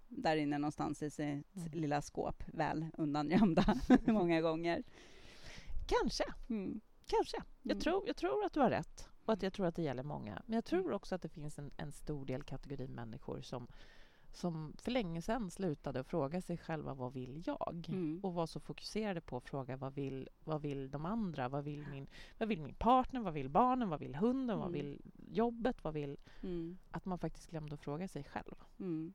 där 0.08 0.36
inne 0.36 0.58
någonstans 0.58 1.02
i 1.02 1.10
sitt 1.10 1.22
Mm. 1.56 1.72
lilla 1.72 2.02
skåp, 2.02 2.42
väl 2.46 2.86
undangömda 2.98 3.64
många 4.06 4.40
gånger. 4.40 4.82
Kanske. 5.86 6.24
Mm. 6.50 6.80
Kanske. 7.06 7.36
Jag, 7.62 7.72
Mm. 7.72 7.80
tror, 7.82 8.02
jag 8.06 8.16
tror 8.16 8.44
att 8.44 8.52
du 8.52 8.60
har 8.60 8.70
rätt 8.70 9.08
och 9.24 9.32
att 9.32 9.42
jag 9.42 9.52
tror 9.52 9.66
att 9.66 9.74
det 9.76 9.82
gäller 9.82 10.02
många. 10.02 10.42
Men 10.46 10.54
jag 10.54 10.64
tror 10.64 10.92
också 10.92 11.14
att 11.14 11.22
det 11.22 11.28
finns 11.28 11.58
en, 11.58 11.70
en 11.76 11.92
stor 11.92 12.24
del 12.24 12.42
kategori 12.42 12.88
människor 12.88 13.40
som, 13.40 13.66
som 14.32 14.72
för 14.78 14.90
länge 14.90 15.22
sedan 15.22 15.50
slutade 15.50 16.04
fråga 16.04 16.40
sig 16.40 16.56
själva 16.58 16.94
vad 16.94 17.12
vill 17.12 17.42
jag? 17.46 17.86
Mm. 17.88 18.20
Och 18.22 18.34
var 18.34 18.46
så 18.46 18.60
fokuserade 18.60 19.20
på 19.20 19.36
att 19.36 19.44
fråga 19.48 19.76
vad 19.76 19.94
vill, 19.94 20.28
vad 20.44 20.62
vill 20.62 20.90
de 20.90 21.06
andra? 21.06 21.48
Vad 21.48 21.64
vill, 21.64 21.86
min, 21.90 22.06
vad 22.38 22.48
vill 22.48 22.62
min 22.62 22.74
partner? 22.74 23.20
Vad 23.20 23.32
vill 23.34 23.48
barnen? 23.48 23.88
Vad 23.88 24.00
vill 24.00 24.14
hunden? 24.14 24.58
Vad 24.58 24.68
Mm. 24.68 24.72
vill 24.72 25.00
jobbet? 25.30 25.84
Vad 25.84 25.94
vill... 25.94 26.16
Mm. 26.42 26.78
Att 26.90 27.04
man 27.04 27.18
faktiskt 27.18 27.50
glömde 27.50 27.74
att 27.74 27.80
fråga 27.80 28.08
sig 28.08 28.24
själv. 28.24 28.54
Mm. 28.78 29.14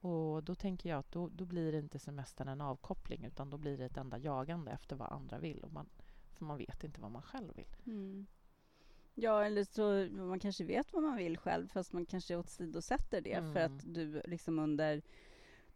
Och 0.00 0.44
då 0.44 0.54
tänker 0.54 0.88
jag 0.88 0.98
att 0.98 1.12
då, 1.12 1.28
då 1.28 1.44
blir 1.44 1.72
det 1.72 1.78
inte 1.78 1.98
semestern 1.98 2.48
en 2.48 2.60
avkoppling 2.60 3.24
utan 3.24 3.50
då 3.50 3.58
blir 3.58 3.78
det 3.78 3.84
ett 3.84 3.96
enda 3.96 4.18
jagande 4.18 4.70
efter 4.70 4.96
vad 4.96 5.12
andra 5.12 5.38
vill. 5.38 5.64
Och 5.64 5.72
man, 5.72 5.88
för 6.32 6.44
man 6.44 6.58
vet 6.58 6.84
inte 6.84 7.00
vad 7.00 7.10
man 7.10 7.22
själv 7.22 7.56
vill. 7.56 7.76
Mm. 9.16 9.24
Ja, 9.24 9.44
eller 9.44 9.64
så 9.64 10.08
man 10.16 10.38
kanske 10.40 10.64
vet 10.64 10.92
vad 10.92 11.02
man 11.02 11.16
vill 11.16 11.38
själv 11.38 11.68
fast 11.68 11.92
man 11.92 12.06
kanske 12.06 12.36
åsidosätter 12.36 13.20
det 13.20 13.34
för 13.52 13.60
Mm. 13.60 13.76
att 13.76 13.94
du 13.94 14.22
liksom 14.24 14.58
under 14.58 15.02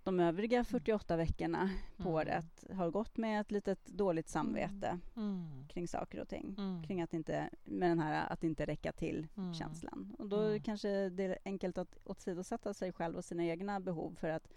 de 0.04 0.21
övriga 0.21 0.64
48 0.64 1.16
veckorna 1.16 1.71
på 1.97 2.02
Mm. 2.02 2.14
året 2.14 2.64
har 2.73 2.90
gått 2.90 3.16
med 3.16 3.40
ett 3.40 3.50
litet 3.50 3.87
dåligt 3.87 4.28
samvete 4.28 4.99
Mm. 5.16 5.68
kring 5.68 5.88
saker 5.88 6.21
och 6.21 6.28
ting. 6.28 6.54
Mm. 6.59 6.83
Kring 6.83 7.02
att 7.02 7.14
inte, 7.14 7.50
med 7.64 7.90
den 7.90 7.99
här 8.00 8.33
att 8.33 8.45
inte 8.45 8.66
räcka 8.66 8.92
till 8.92 9.26
Mm. 9.37 9.54
känslan. 9.54 10.14
Och 10.18 10.28
då 10.28 10.40
Mm. 10.40 10.61
kanske 10.62 11.09
det 11.09 11.25
är 11.25 11.38
enkelt 11.45 11.78
att 11.78 11.99
åsidosätta 12.04 12.75
sig 12.75 12.92
själv 12.92 13.16
och 13.16 13.25
sina 13.25 13.45
egna 13.45 13.80
behov 13.80 14.14
för 14.14 14.28
att 14.28 14.49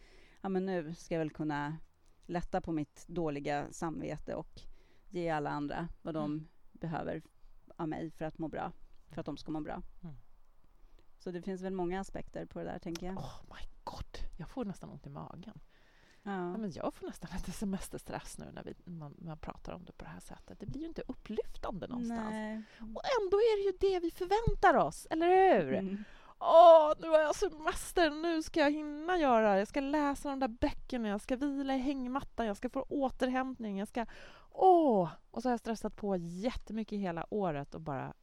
ja, 0.42 0.50
men 0.50 0.66
nu 0.66 0.94
ska 0.96 1.14
jag 1.16 1.20
väl 1.20 1.30
kunna 1.32 1.78
lätta 2.26 2.62
på 2.62 2.72
mitt 2.72 3.08
dåliga 3.08 3.68
samvete 3.72 4.36
och 4.36 4.62
ge 5.10 5.30
alla 5.30 5.50
andra 5.50 5.88
vad 6.02 6.14
de 6.14 6.26
Mm. 6.32 6.48
behöver 6.72 7.22
av 7.82 7.90
mig 7.90 8.12
för 8.12 8.26
att 8.26 8.38
må 8.38 8.48
bra, 8.48 8.72
för 9.10 9.20
att 9.20 9.26
de 9.26 9.38
ska 9.38 9.52
må 9.52 9.62
bra. 9.62 9.82
Mm. 10.04 10.16
Så 11.20 11.32
det 11.32 11.42
finns 11.42 11.62
väl 11.62 11.74
många 11.74 12.00
aspekter 12.00 12.46
på 12.46 12.60
det 12.60 12.66
där, 12.66 12.80
tänker 12.80 13.06
jag. 13.06 13.18
Oh 13.18 13.42
my 13.44 13.68
god, 13.84 14.18
jag 14.38 14.50
får 14.50 14.66
nästan 14.66 14.90
ont 14.90 15.08
i 15.08 15.10
magen. 15.10 15.60
Ja. 16.24 16.52
Ja, 16.52 16.58
men 16.58 16.72
jag 16.72 16.94
får 16.94 17.08
nästan 17.08 17.30
lite 17.34 17.52
semesterstress 17.52 18.38
nu 18.38 18.52
när 18.54 18.64
vi, 18.64 18.76
man, 18.86 19.16
man 19.18 19.38
pratar 19.38 19.74
om 19.74 19.86
det 19.86 19.92
på 19.92 20.06
det 20.06 20.12
här 20.12 20.20
sättet. 20.20 20.60
Det 20.60 20.66
blir 20.66 20.82
ju 20.82 20.88
inte 20.88 21.04
upplyftande 21.08 21.88
någonstans. 21.88 22.30
Nej. 22.32 22.64
Och 22.80 23.02
ändå 23.22 23.38
är 23.38 23.58
det 23.58 23.64
ju 23.64 23.92
det 23.92 24.00
vi 24.00 24.12
förväntar 24.12 24.76
oss, 24.76 25.08
eller 25.10 25.28
hur? 25.28 25.74
Mm. 25.74 26.04
Åh, 26.40 26.94
nu 27.00 27.08
har 27.08 27.20
jag 27.20 27.36
semester, 27.36 28.10
nu 28.10 28.44
ska 28.44 28.60
jag 28.60 28.72
hinna 28.72 29.18
göra 29.18 29.60
Jag 29.60 29.68
ska 29.68 29.80
läsa 29.80 30.30
de 30.30 30.40
där 30.40 30.48
böckerna, 30.48 31.08
jag 31.08 31.22
ska 31.22 31.36
vila 31.36 31.76
i 31.76 31.78
hängmattan, 31.78 32.46
jag 32.46 32.58
ska 32.58 32.70
få 32.70 32.82
återhämtning, 32.90 33.80
jag 33.80 33.88
ska... 33.88 34.06
Åh! 34.54 35.10
Och 35.32 35.42
så 35.42 35.50
har 35.50 35.52
jag 35.52 35.60
stressat 35.60 35.96
på 35.96 36.16
jättemycket 36.18 37.00
hela 37.00 37.34
året 37.34 37.76
och 37.76 37.82
bara 37.82 38.14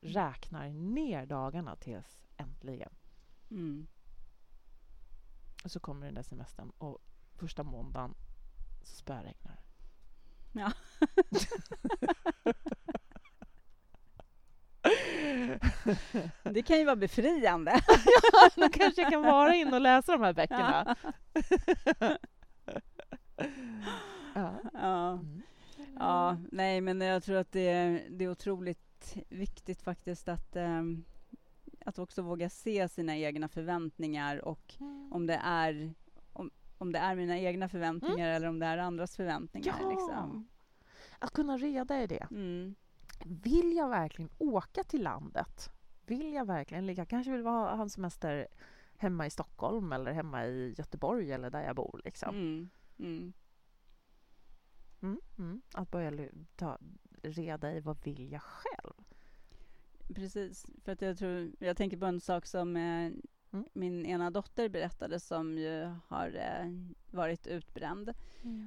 räknar 0.00 0.68
ner 0.68 1.26
dagarna 1.26 1.76
tills 1.76 2.26
äntligen. 2.36 2.92
Mm. 3.50 3.86
Och 5.64 5.70
så 5.70 5.80
kommer 5.80 6.06
den 6.06 6.14
där 6.14 6.22
semestern 6.22 6.70
och 6.78 6.98
första 7.38 7.62
måndagen 7.62 8.14
så 8.82 8.96
spöregnar. 8.96 9.60
Ja. 10.52 10.72
Det 16.42 16.62
kan 16.62 16.78
ju 16.78 16.84
vara 16.84 16.96
befriande. 16.96 17.80
Då 18.56 18.68
kanske 18.68 19.02
jag 19.02 19.12
kan 19.12 19.22
vara 19.22 19.54
in 19.54 19.74
och 19.74 19.80
läsa 19.80 20.12
de 20.12 20.22
här 20.22 20.32
böckerna. 20.32 20.96
Ja. 22.00 22.16
Ja. 24.72 25.10
Mm. 25.12 25.42
Ja, 26.00 26.38
nej 26.52 26.80
men 26.80 27.00
jag 27.00 27.22
tror 27.22 27.36
att 27.36 27.52
det 27.52 27.68
är, 27.68 28.06
det 28.10 28.24
är 28.24 28.30
otroligt 28.30 29.16
viktigt 29.28 29.82
faktiskt 29.82 30.28
att, 30.28 30.56
ehm, 30.56 31.04
att 31.84 31.98
också 31.98 32.22
våga 32.22 32.50
se 32.50 32.88
sina 32.88 33.16
egna 33.16 33.48
förväntningar 33.48 34.44
och 34.44 34.74
Mm. 34.80 35.12
om 35.12 35.26
det 35.26 35.40
är, 35.44 35.94
om, 36.32 36.50
om 36.78 36.92
det 36.92 36.98
är 36.98 37.14
mina 37.14 37.38
egna 37.38 37.68
förväntningar 37.68 38.28
eller 38.30 38.48
om 38.48 38.58
det 38.58 38.66
är 38.66 38.78
andras 38.78 39.16
förväntningar. 39.16 39.76
Ja. 39.80 39.90
Liksom. 39.90 40.48
Att 41.18 41.30
kunna 41.30 41.56
reda 41.56 42.02
i 42.02 42.06
det. 42.06 42.26
Mm. 42.30 42.74
Vill 43.24 43.76
jag 43.76 43.88
verkligen 43.88 44.30
åka 44.38 44.84
till 44.84 45.02
landet? 45.02 45.70
Vill 46.06 46.32
jag 46.32 46.44
verkligen? 46.46 46.94
Jag 46.94 47.08
kanske 47.08 47.32
vill 47.32 47.46
ha 47.46 47.76
ha 47.76 47.82
en 47.82 47.90
semester 47.90 48.48
hemma 48.96 49.26
i 49.26 49.30
Stockholm 49.30 49.92
eller 49.92 50.12
hemma 50.12 50.46
i 50.46 50.74
Göteborg 50.78 51.32
eller 51.32 51.50
där 51.50 51.62
jag 51.62 51.76
bor. 51.76 52.00
Liksom. 52.04 52.34
Mm. 52.98 53.32
Mm. 55.02 55.20
Mm. 55.38 55.50
Mm. 55.50 55.60
Att 55.74 55.90
börja 55.90 56.28
ta 56.56 56.78
reda 57.22 57.72
i 57.72 57.80
vad 57.80 58.04
vill 58.04 58.32
jag 58.32 58.42
själv? 58.42 58.92
Precis, 60.14 60.66
för 60.84 60.92
att 60.92 61.02
jag 61.02 61.18
tror, 61.18 61.52
jag 61.58 61.76
tänker 61.76 61.96
på 61.96 62.06
en 62.06 62.20
sak 62.20 62.46
som 62.46 62.76
eh, 62.76 63.12
Mm. 63.52 63.64
min 63.72 64.06
ena 64.06 64.30
dotter 64.30 64.68
berättade 64.68 65.20
som 65.20 65.58
ju 65.58 65.94
har 66.06 66.28
eh, 66.36 66.72
varit 67.10 67.46
utbränd. 67.46 68.12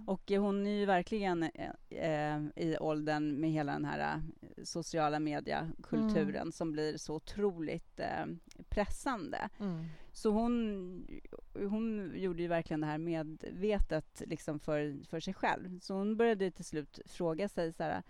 Och 0.08 0.32
eh, 0.32 0.42
hon 0.42 0.68
är 0.68 0.72
ju 0.72 0.86
verkligen 0.86 1.44
eh, 1.44 1.72
eh, 1.90 2.42
i 2.56 2.78
åldern 2.80 3.40
med 3.40 3.52
hela 3.52 3.74
den 3.74 3.86
här 3.86 4.22
sociala 4.65 5.20
mediekulturen 5.20 6.36
Mm. 6.36 6.51
som 6.51 6.72
blir 6.72 6.98
så 6.98 7.15
otroligt 7.15 8.00
eh, 8.00 8.25
pressande. 8.70 9.50
Mm. 9.60 9.86
Så 10.12 10.29
hon, 10.29 11.08
hon 11.53 12.12
gjorde 12.15 12.41
ju 12.41 12.48
verkligen 12.48 12.82
det 12.82 12.88
här 12.88 12.98
medvetet 12.98 14.22
liksom 14.25 14.60
för, 14.60 15.05
för 15.10 15.20
sig 15.20 15.34
själv. 15.34 15.79
Så 15.79 15.93
hon 15.93 16.17
började 16.17 16.51
till 16.51 16.65
slut 16.65 17.00
fråga 17.05 17.50
sig 17.50 17.74
så 17.74 17.84
här, 17.84 18.03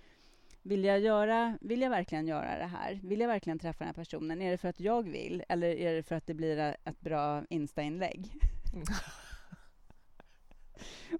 vill 0.62 0.84
jag, 0.84 1.00
göra, 1.00 1.58
vill 1.62 1.82
jag 1.82 1.90
verkligen 1.90 2.28
göra 2.28 2.58
det 2.58 2.66
här? 2.66 3.00
Vill 3.04 3.20
jag 3.20 3.28
verkligen 3.28 3.60
träffa 3.60 3.80
den 3.80 3.88
här 3.88 4.04
personen? 4.04 4.42
Är 4.42 4.52
det 4.52 4.58
för 4.58 4.68
att 4.68 4.80
jag 4.80 5.04
vill 5.04 5.44
eller 5.50 5.68
är 5.68 5.96
det 5.96 6.04
för 6.04 6.16
att 6.16 6.28
det 6.28 6.34
blir 6.34 6.58
ett 6.84 7.00
bra 7.02 7.44
Insta-inlägg? 7.50 8.32
Mm. 8.74 8.84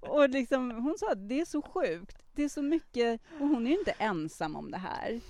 Och 0.00 0.30
liksom, 0.30 0.70
hon 0.70 0.94
sa 0.98 1.12
att 1.12 1.28
det 1.28 1.40
är 1.40 1.44
så 1.44 1.62
sjukt. 1.62 2.23
Det 2.34 2.42
är 2.44 2.48
så 2.48 2.62
mycket, 2.62 3.20
och 3.40 3.48
hon 3.48 3.66
är 3.66 3.70
ju 3.70 3.78
inte 3.78 3.90
ensam 3.98 4.56
om 4.56 4.70
det 4.70 4.78
här. 4.78 5.20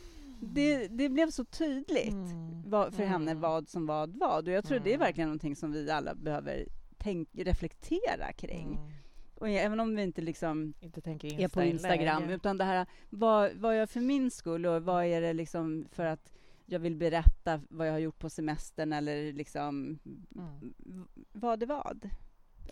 det, 0.41 0.89
det 0.89 1.09
blev 1.09 1.31
så 1.31 1.45
tydligt 1.45 2.13
Mm. 2.13 2.71
vad, 2.71 2.95
för 2.95 3.05
henne 3.05 3.31
Mm. 3.31 3.41
vad 3.41 3.69
som 3.69 3.87
vad 3.87 4.17
vad. 4.19 4.49
Och 4.49 4.55
jag 4.55 4.65
tror 4.65 4.79
det 4.79 4.91
är 4.91 4.95
Mm. 4.95 5.07
verkligen 5.07 5.29
någonting 5.29 5.57
som 5.57 5.73
vi 5.73 5.91
alla 5.91 6.15
behöver 6.15 6.67
tänk, 6.99 7.29
reflektera 7.33 8.33
kring. 8.33 8.67
Mm. 8.77 8.91
Och 9.35 9.49
även 9.49 9.81
om 9.81 9.97
vi 9.97 10.03
inte 10.03 10.21
liksom 10.23 10.75
Inte 10.81 11.01
tänker 11.01 11.41
är 11.41 11.49
på 11.49 11.63
Instagram, 11.63 12.29
utan 12.29 12.59
det 12.59 12.65
här, 12.65 12.87
vad, 13.11 13.53
vad 13.53 13.77
jag 13.81 13.91
för 13.91 14.01
min 14.01 14.31
skull 14.31 14.67
och 14.67 14.83
vad 14.83 15.05
är 15.05 15.21
det 15.21 15.33
liksom 15.33 15.87
för 15.91 16.05
att 16.05 16.33
jag 16.67 16.79
vill 16.81 16.97
berätta 16.97 17.61
vad 17.69 17.87
jag 17.89 17.93
har 17.93 17.99
gjort 17.99 18.19
på 18.19 18.31
semestern 18.31 18.93
eller 18.93 19.33
liksom 19.33 19.99
Mm. 20.37 21.09
vad 21.33 21.63
är 21.63 21.67
vad? 21.67 22.09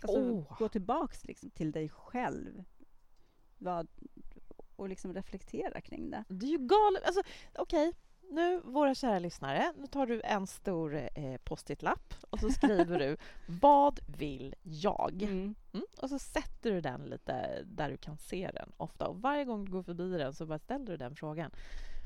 Alltså, 0.01 0.19
Åh. 0.19 0.57
gå 0.59 0.69
tillbaks 0.69 1.25
liksom 1.25 1.49
till 1.49 1.71
dig 1.71 1.89
själv. 1.89 2.63
Vad, 3.63 3.87
och 4.75 4.89
liksom 4.89 5.13
reflektera 5.13 5.81
kring 5.81 6.11
det. 6.11 6.23
Det 6.27 6.45
är 6.45 6.49
ju 6.49 6.57
galet. 6.57 7.03
Alltså, 7.05 7.21
Okej, 7.55 7.93
nu 8.29 8.59
våra 8.59 8.95
kära 8.95 9.19
lyssnare, 9.19 9.73
nu 9.77 9.87
tar 9.87 10.05
du 10.05 10.21
en 10.23 10.47
stor 10.47 11.09
eh, 11.15 11.37
post-it-lapp 11.43 12.13
och 12.29 12.39
så 12.39 12.49
skriver 12.49 12.99
du 12.99 13.17
Vad 13.61 13.99
vill 14.17 14.55
jag? 14.61 15.21
Mm. 15.21 15.55
Mm, 15.73 15.85
och 16.01 16.09
så 16.09 16.19
sätter 16.19 16.71
du 16.71 16.81
den 16.81 17.05
lite 17.05 17.63
där 17.65 17.89
du 17.89 17.97
kan 17.97 18.17
se 18.17 18.51
den 18.53 18.71
ofta. 18.77 19.07
Och 19.07 19.21
varje 19.21 19.45
gång 19.45 19.65
du 19.65 19.71
går 19.71 19.83
förbi 19.83 20.17
den 20.17 20.33
så 20.33 20.45
bara 20.45 20.59
ställer 20.59 20.85
du 20.85 20.97
den 20.97 21.15
frågan. 21.15 21.51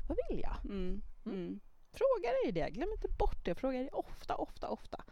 Vad 0.08 0.18
vill 0.28 0.40
jag? 0.40 0.56
Mm. 0.64 1.02
Mm. 1.26 1.60
Fråga 1.92 2.32
dig 2.42 2.52
det. 2.52 2.70
Glöm 2.70 2.88
inte 2.92 3.08
bort 3.08 3.44
det. 3.44 3.54
Fråga 3.54 3.78
dig 3.78 3.88
ofta, 3.92 4.34
ofta, 4.34 4.68
ofta. 4.68 5.04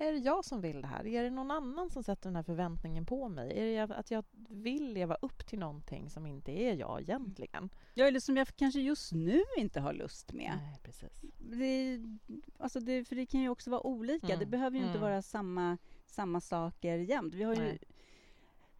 Är 0.00 0.12
det 0.12 0.18
jag 0.18 0.44
som 0.44 0.60
vill 0.60 0.80
det 0.82 0.86
här? 0.86 1.06
Är 1.06 1.22
det 1.22 1.30
någon 1.30 1.50
annan 1.50 1.90
som 1.90 2.02
sätter 2.02 2.28
den 2.28 2.36
här 2.36 2.42
förväntningen 2.42 3.06
på 3.06 3.28
mig? 3.28 3.58
Är 3.58 3.86
det 3.88 3.94
att 3.96 4.10
jag 4.10 4.24
vill 4.48 4.92
leva 4.92 5.14
upp 5.14 5.46
till 5.46 5.58
någonting 5.58 6.10
som 6.10 6.26
inte 6.26 6.52
är 6.52 6.74
jag 6.74 7.00
egentligen? 7.00 7.70
Ja, 7.94 8.06
eller 8.06 8.20
som 8.20 8.36
jag 8.36 8.48
kanske 8.56 8.80
just 8.80 9.12
nu 9.12 9.42
inte 9.58 9.80
har 9.80 9.92
lust 9.92 10.32
med. 10.32 10.52
Nej, 10.62 10.80
precis. 10.82 11.20
Det, 11.38 12.00
alltså 12.58 12.80
det, 12.80 13.04
för 13.04 13.16
det 13.16 13.26
kan 13.26 13.40
ju 13.40 13.48
också 13.48 13.70
vara 13.70 13.86
olika. 13.86 14.26
Det 14.26 14.34
Mm. 14.34 14.50
behöver 14.50 14.76
ju 14.76 14.82
inte 14.82 14.98
Mm. 14.98 15.02
vara 15.10 15.22
samma, 15.22 15.78
samma 16.06 16.40
saker 16.40 16.96
jämt. 16.98 17.34
Vi 17.34 17.42
har 17.42 17.54
ju, 17.54 17.60
Nej. 17.60 17.78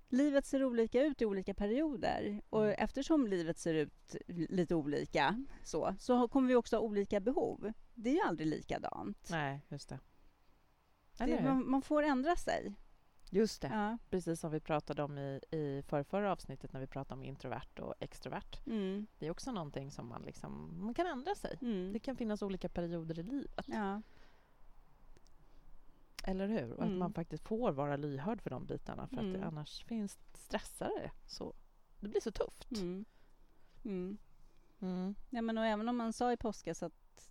livet 0.08 0.46
ser 0.46 0.64
olika 0.64 1.02
ut 1.04 1.22
i 1.22 1.26
olika 1.26 1.54
perioder. 1.54 2.42
Och 2.50 2.64
Mm. 2.64 2.74
eftersom 2.78 3.26
livet 3.26 3.58
ser 3.58 3.74
ut 3.74 4.16
lite 4.28 4.74
olika 4.74 5.44
så, 5.64 5.94
så 5.98 6.28
kommer 6.28 6.48
vi 6.48 6.54
också 6.54 6.76
ha 6.76 6.80
olika 6.82 7.20
behov. 7.20 7.72
Det 7.94 8.10
är 8.10 8.14
ju 8.14 8.20
aldrig 8.20 8.48
likadant. 8.48 9.28
Nej, 9.30 9.60
just 9.68 9.88
det. 9.88 9.98
Det, 11.26 11.42
man, 11.44 11.70
man 11.70 11.82
får 11.82 12.02
ändra 12.02 12.36
sig. 12.36 12.74
Just 13.32 13.62
det. 13.62 13.68
Ja. 13.68 13.98
Precis 14.10 14.40
som 14.40 14.50
vi 14.52 14.60
pratade 14.60 15.02
om 15.02 15.18
i, 15.18 15.40
i 15.50 15.82
förrförra 15.86 16.32
avsnittet 16.32 16.72
när 16.72 16.80
vi 16.80 16.86
pratade 16.86 17.14
om 17.14 17.24
introvert 17.24 17.78
och 17.80 17.94
extrovert. 18.00 18.66
Mm. 18.66 19.06
Det 19.18 19.26
är 19.26 19.30
också 19.30 19.52
någonting 19.52 19.90
som 19.90 20.08
man, 20.08 20.22
liksom, 20.22 20.84
man 20.84 20.94
kan 20.94 21.06
ändra 21.06 21.34
sig. 21.34 21.58
Mm. 21.62 21.92
Det 21.92 21.98
kan 21.98 22.16
finnas 22.16 22.42
olika 22.42 22.68
perioder 22.68 23.18
i 23.18 23.22
livet. 23.22 23.66
Ja. 23.68 24.02
Eller 26.24 26.48
hur? 26.48 26.72
Och 26.72 26.82
att 26.82 26.86
Mm. 26.86 26.98
man 26.98 27.12
faktiskt 27.12 27.44
får 27.48 27.72
vara 27.72 27.96
lyhörd 27.96 28.40
för 28.42 28.50
de 28.50 28.66
bitarna. 28.66 29.06
För 29.06 29.16
att 29.16 29.22
Mm. 29.22 29.40
det, 29.40 29.46
annars 29.46 29.84
finns 29.84 30.18
stressare. 30.34 31.10
Så 31.26 31.54
det 32.00 32.08
blir 32.08 32.20
så 32.20 32.30
tufft. 32.30 32.70
Mm. 32.70 33.04
Mm. 33.84 34.18
Mm. 34.80 35.14
Ja, 35.30 35.42
men 35.42 35.58
och 35.58 35.66
även 35.66 35.88
om 35.88 35.96
man 35.96 36.12
sa 36.12 36.32
i 36.32 36.36
påskas 36.36 36.82
att 36.82 37.30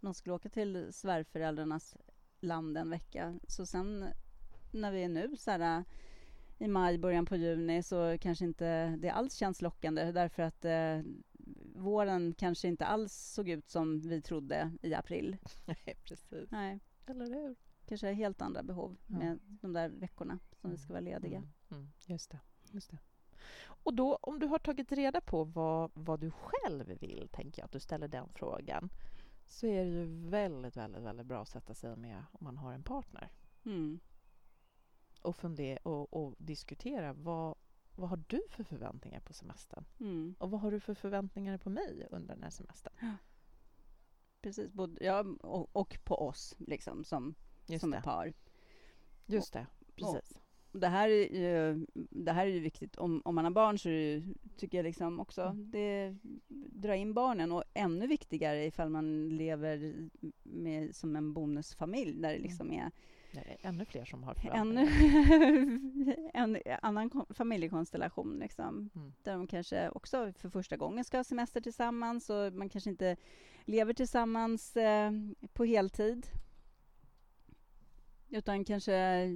man 0.00 0.14
skulle 0.14 0.34
åka 0.34 0.48
till 0.48 0.92
svärföräldrarnas 0.92 1.96
land 2.42 2.78
en 2.78 2.90
vecka, 2.90 3.38
så 3.48 3.66
sen 3.66 4.04
när 4.70 4.92
vi 4.92 5.02
är 5.04 5.08
nu 5.08 5.36
så 5.36 5.50
här, 5.50 5.84
i 6.58 6.68
maj, 6.68 6.98
början 6.98 7.26
på 7.26 7.36
juni, 7.36 7.82
så 7.82 8.18
kanske 8.20 8.44
inte 8.44 8.96
det 8.96 9.10
alls 9.10 9.34
känns 9.34 9.62
lockande 9.62 10.12
därför 10.12 10.42
att 10.42 10.64
eh, 10.64 11.00
våren 11.74 12.34
kanske 12.38 12.68
inte 12.68 12.86
alls 12.86 13.12
såg 13.14 13.48
ut 13.48 13.70
som 13.70 14.00
vi 14.00 14.22
trodde 14.22 14.72
i 14.82 14.94
april. 14.94 15.36
Nej, 15.66 15.96
precis. 16.04 16.50
Nej, 16.50 16.80
Eller 17.06 17.26
hur? 17.26 17.56
kanske 17.86 18.08
är 18.08 18.12
helt 18.12 18.42
andra 18.42 18.62
behov 18.62 18.96
Ja. 19.06 19.18
med 19.18 19.38
de 19.60 19.72
där 19.72 19.88
veckorna 19.88 20.38
som 20.60 20.70
vi 20.70 20.76
ska 20.76 20.92
vara 20.92 21.00
lediga. 21.00 21.38
Mm. 21.38 21.50
Mm. 21.70 21.88
Just, 22.06 22.30
det. 22.30 22.40
Just 22.70 22.90
det. 22.90 22.98
Och 23.64 23.94
då, 23.94 24.16
om 24.16 24.38
du 24.38 24.46
har 24.46 24.58
tagit 24.58 24.92
reda 24.92 25.20
på 25.20 25.44
vad, 25.44 25.90
vad 25.94 26.20
du 26.20 26.30
själv 26.30 26.86
vill, 27.00 27.28
tänker 27.32 27.62
jag, 27.62 27.64
att 27.66 27.72
du 27.72 27.80
ställer 27.80 28.08
den 28.08 28.28
frågan, 28.34 28.90
så 29.46 29.66
är 29.66 29.84
det 29.84 29.90
ju 29.90 30.28
väldigt, 30.28 30.76
väldigt, 30.76 31.02
väldigt 31.02 31.26
bra 31.26 31.42
att 31.42 31.48
sätta 31.48 31.74
sig 31.74 31.96
med 31.96 32.24
om 32.32 32.44
man 32.44 32.56
har 32.56 32.72
en 32.72 32.82
partner 32.82 33.32
Mm. 33.64 34.00
och, 35.22 35.36
fundera, 35.36 35.78
och, 35.82 36.14
och 36.14 36.34
diskutera 36.38 37.12
vad, 37.12 37.54
vad 37.96 38.08
har 38.08 38.24
du 38.26 38.42
för 38.50 38.64
förväntningar 38.64 39.20
på 39.20 39.32
semestern? 39.32 39.84
Mm. 40.00 40.34
Och 40.38 40.50
vad 40.50 40.60
har 40.60 40.70
du 40.70 40.80
för 40.80 40.94
förväntningar 40.94 41.58
på 41.58 41.70
mig 41.70 42.06
under 42.10 42.34
den 42.34 42.42
här 42.42 42.50
semestern? 42.50 43.16
Precis, 44.40 44.72
både, 44.72 45.04
ja, 45.04 45.24
och, 45.40 45.76
och 45.76 45.98
på 46.04 46.14
oss 46.28 46.54
liksom, 46.58 47.04
som, 47.04 47.34
Just 47.66 47.80
som 47.80 47.90
det. 47.90 47.96
ett 47.96 48.04
par. 48.04 48.32
Just 49.26 49.52
det. 49.52 49.66
Precis. 49.96 50.38
Det 50.72 50.88
här 50.88 51.08
är 51.08 51.28
ju, 51.40 51.86
det 51.94 52.32
här 52.32 52.46
är 52.46 52.50
ju 52.50 52.60
viktigt. 52.60 52.96
Om, 52.96 53.22
om 53.24 53.34
man 53.34 53.44
har 53.44 53.50
barn 53.52 53.78
så 53.78 53.88
ju- 53.88 54.22
tycker 54.56 54.78
jag 54.78 54.84
liksom 54.84 55.20
också, 55.20 55.42
Mm. 55.42 55.70
det, 55.70 56.16
dra 56.68 56.96
in 56.96 57.14
barnen. 57.14 57.52
Och 57.52 57.64
ännu 57.74 58.06
viktigare 58.06 58.64
ifall 58.66 58.88
man 58.88 59.28
lever 59.28 59.94
med, 60.42 60.94
som 60.96 61.16
en 61.16 61.32
bonusfamilj 61.32 62.12
där 62.12 62.28
det 62.28 62.34
Mm. 62.34 62.42
liksom 62.42 62.72
är 62.72 62.90
Det 63.32 63.38
är 63.38 63.68
ännu 63.68 63.84
fler 63.84 64.04
som 64.04 64.22
har 64.22 64.34
förväntningar. 64.34 64.88
en 66.34 66.58
annan 66.82 67.10
kon- 67.10 67.26
familjekonstellation. 67.34 68.38
Liksom, 68.38 68.90
Mm. 68.94 69.12
där 69.22 69.32
de 69.32 69.46
kanske 69.46 69.90
också 69.90 70.32
för 70.38 70.48
första 70.48 70.76
gången 70.76 71.04
ska 71.04 71.16
ha 71.16 71.24
semester 71.24 71.60
tillsammans 71.60 72.30
och 72.30 72.52
man 72.52 72.68
kanske 72.68 72.90
inte 72.90 73.16
lever 73.64 73.92
tillsammans 73.92 74.76
eh, 74.76 75.12
på 75.52 75.64
heltid. 75.64 76.26
Utan 78.34 78.64
kanske 78.64 79.28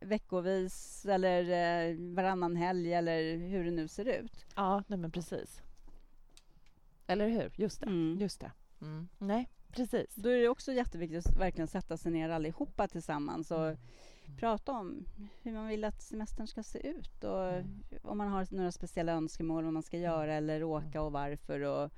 veckovis 0.00 1.06
eller 1.06 1.42
eh, 1.90 1.96
varannan 2.14 2.56
helg 2.56 2.92
eller 2.94 3.36
hur 3.36 3.64
det 3.64 3.70
nu 3.70 3.88
ser 3.88 4.04
ut. 4.04 4.46
Ja, 4.56 4.82
nej 4.86 4.98
men 4.98 5.10
precis. 5.10 5.62
Eller 7.06 7.28
hur? 7.28 7.52
Just 7.56 7.80
det. 7.80 7.86
Mm. 7.86 8.18
Just 8.20 8.40
det. 8.40 8.52
Mm. 8.80 9.08
Nej, 9.18 9.48
precis. 9.68 10.14
Då 10.14 10.28
är 10.28 10.36
det 10.42 10.48
också 10.48 10.72
jätteviktigt 10.72 11.26
att 11.26 11.36
verkligen 11.36 11.68
sätta 11.68 11.96
sig 11.96 12.12
ner 12.12 12.28
allihopa 12.30 12.88
tillsammans 12.88 13.50
och 13.50 13.66
Mm. 14.26 14.38
prata 14.38 14.72
om 14.72 15.04
hur 15.42 15.52
man 15.52 15.68
vill 15.68 15.84
att 15.84 16.02
semestern 16.02 16.46
ska 16.46 16.62
se 16.62 16.86
ut 16.88 17.24
och 17.24 17.48
Mm. 17.52 17.82
om 18.02 18.18
man 18.18 18.28
har 18.28 18.46
några 18.50 18.72
speciella 18.72 19.12
önskemål 19.12 19.64
vad 19.64 19.72
man 19.72 19.82
ska 19.82 19.98
göra 19.98 20.34
eller 20.34 20.62
åka 20.62 21.02
och 21.02 21.12
varför 21.12 21.60
och 21.60 21.90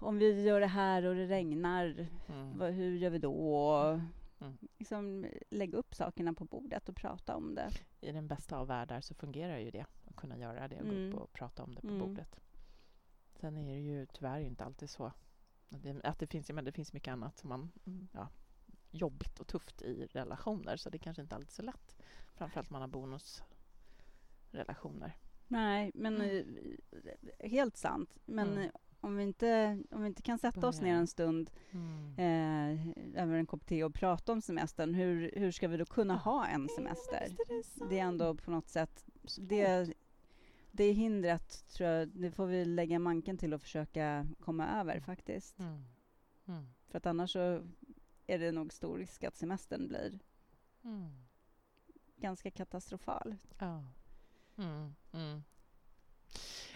om 0.00 0.18
vi 0.18 0.42
gör 0.42 0.60
det 0.60 0.66
här 0.66 1.04
och 1.04 1.14
det 1.14 1.26
regnar, 1.26 2.06
Mm. 2.28 2.58
vad, 2.58 2.72
hur 2.72 2.96
gör 2.96 3.10
vi 3.10 3.18
då? 3.18 3.32
Och 3.34 4.00
Mm. 4.42 4.58
liksom 4.78 5.26
lägga 5.50 5.78
upp 5.78 5.94
sakerna 5.94 6.32
på 6.34 6.44
bordet 6.44 6.88
och 6.88 6.96
prata 6.96 7.36
om 7.36 7.54
det. 7.54 7.70
I 8.00 8.12
den 8.12 8.28
bästa 8.28 8.58
av 8.58 8.66
världar 8.66 9.00
så 9.00 9.14
fungerar 9.14 9.58
ju 9.58 9.70
det. 9.70 9.86
Att 10.04 10.16
kunna 10.16 10.38
göra 10.38 10.68
det 10.68 10.76
och 10.80 10.86
Mm. 10.88 11.10
gå 11.10 11.16
upp 11.16 11.22
och 11.22 11.32
prata 11.32 11.62
om 11.62 11.74
det 11.74 11.80
på 11.80 11.86
Mm. 11.88 11.98
bordet. 11.98 12.40
Sen 13.40 13.56
är 13.58 13.74
det 13.74 13.80
ju 13.80 14.06
tyvärr 14.06 14.40
inte 14.40 14.64
alltid 14.64 14.90
så. 14.90 15.04
Att 15.70 15.82
det, 15.82 16.00
att 16.04 16.18
det, 16.18 16.26
finns, 16.26 16.50
men 16.50 16.64
det 16.64 16.72
finns 16.72 16.92
mycket 16.92 17.12
annat 17.12 17.38
som 17.38 17.48
man, 17.48 17.72
mm, 17.86 18.08
ja, 18.12 18.28
jobbigt 18.90 19.40
och 19.40 19.46
tufft 19.46 19.82
i 19.82 20.06
relationer. 20.06 20.76
Så 20.76 20.90
det 20.90 20.96
är 20.96 21.02
kanske 21.02 21.22
inte 21.22 21.34
alltid 21.34 21.50
så 21.50 21.62
lätt. 21.62 21.96
Framförallt 22.34 22.68
om 22.70 22.74
man 22.74 22.80
har 22.80 22.88
bonusrelationer. 22.88 25.16
Nej, 25.48 25.90
men 25.94 26.14
Mm. 26.20 26.76
eh, 27.38 27.50
helt 27.50 27.76
sant. 27.76 28.14
Men 28.24 28.52
Mm. 28.52 28.70
Om, 29.02 29.16
vi 29.16 29.22
inte, 29.22 29.82
om 29.90 30.02
vi 30.02 30.06
inte 30.06 30.22
kan 30.22 30.38
sätta 30.38 30.68
oss 30.68 30.80
ner 30.80 30.94
en 30.94 31.06
stund 31.06 31.50
eh, 32.16 32.88
över 33.22 33.34
en 33.34 33.46
kopp 33.46 33.66
te 33.66 33.84
och 33.84 33.94
prata 33.94 34.32
om 34.32 34.40
semestern, 34.42 34.94
hur, 34.94 35.32
hur 35.36 35.50
ska 35.50 35.68
vi 35.68 35.76
då 35.76 35.84
kunna 35.84 36.16
ha 36.16 36.46
en 36.46 36.68
semester? 36.68 37.28
Det 37.88 37.98
är 37.98 38.04
ändå 38.04 38.34
på 38.34 38.50
något 38.50 38.68
sätt 38.68 39.04
det, 39.38 39.94
det 40.70 40.92
hindret 40.92 41.68
tror 41.68 41.90
jag, 41.90 42.08
det 42.08 42.30
får 42.30 42.46
vi 42.46 42.64
lägga 42.64 42.98
manken 42.98 43.38
till 43.38 43.54
och 43.54 43.62
försöka 43.62 44.26
komma 44.40 44.80
över 44.80 45.00
faktiskt. 45.00 45.58
Mm. 45.58 45.84
Mm. 46.46 46.66
För 46.88 46.98
att 46.98 47.06
annars 47.06 47.32
så 47.32 47.68
är 48.26 48.38
det 48.38 48.52
nog 48.52 48.72
stor 48.72 48.98
risk 48.98 49.24
att 49.24 49.36
semestern 49.36 49.88
blir 49.88 50.18
Mm. 50.84 51.10
ganska 52.16 52.50
katastrofal. 52.50 53.36
Ja. 53.58 53.84
Mm. 54.58 54.94
Mm. 55.12 55.42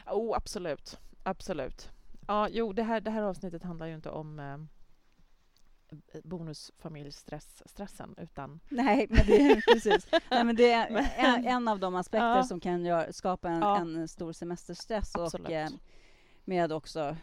Oh, 0.07 0.37
absolut. 0.37 0.99
Absolut. 1.23 1.91
Ja, 2.27 2.49
jo, 2.49 2.73
det 2.73 2.83
här, 2.83 3.01
det 3.01 3.11
här 3.11 3.23
avsnittet 3.23 3.63
handlar 3.63 3.87
ju 3.87 3.95
inte 3.95 4.11
om 4.11 4.39
eh, 4.39 4.59
bonusfamiljstress-stressen, 6.25 8.15
utan 8.19 8.61
Nej, 8.69 9.07
men 9.11 9.27
det 9.27 9.37
är 9.53 9.61
precis. 9.75 10.09
Nej, 10.31 10.45
men 10.45 10.57
det 10.57 10.73
är 10.73 11.07
en, 11.17 11.47
en 11.47 11.69
av 11.69 11.81
de 11.81 11.95
aspekter 11.95 12.37
Ja. 12.37 12.43
som 12.45 12.61
kan 12.61 12.85
gör, 12.85 13.13
skapa 13.13 13.49
en, 13.49 13.61
Ja. 13.61 13.79
en 13.81 14.09
stor 14.09 14.33
semesterstress 14.33 15.15
och 15.15 15.51
eh, 15.51 15.69
med 16.45 16.73
också 16.73 17.17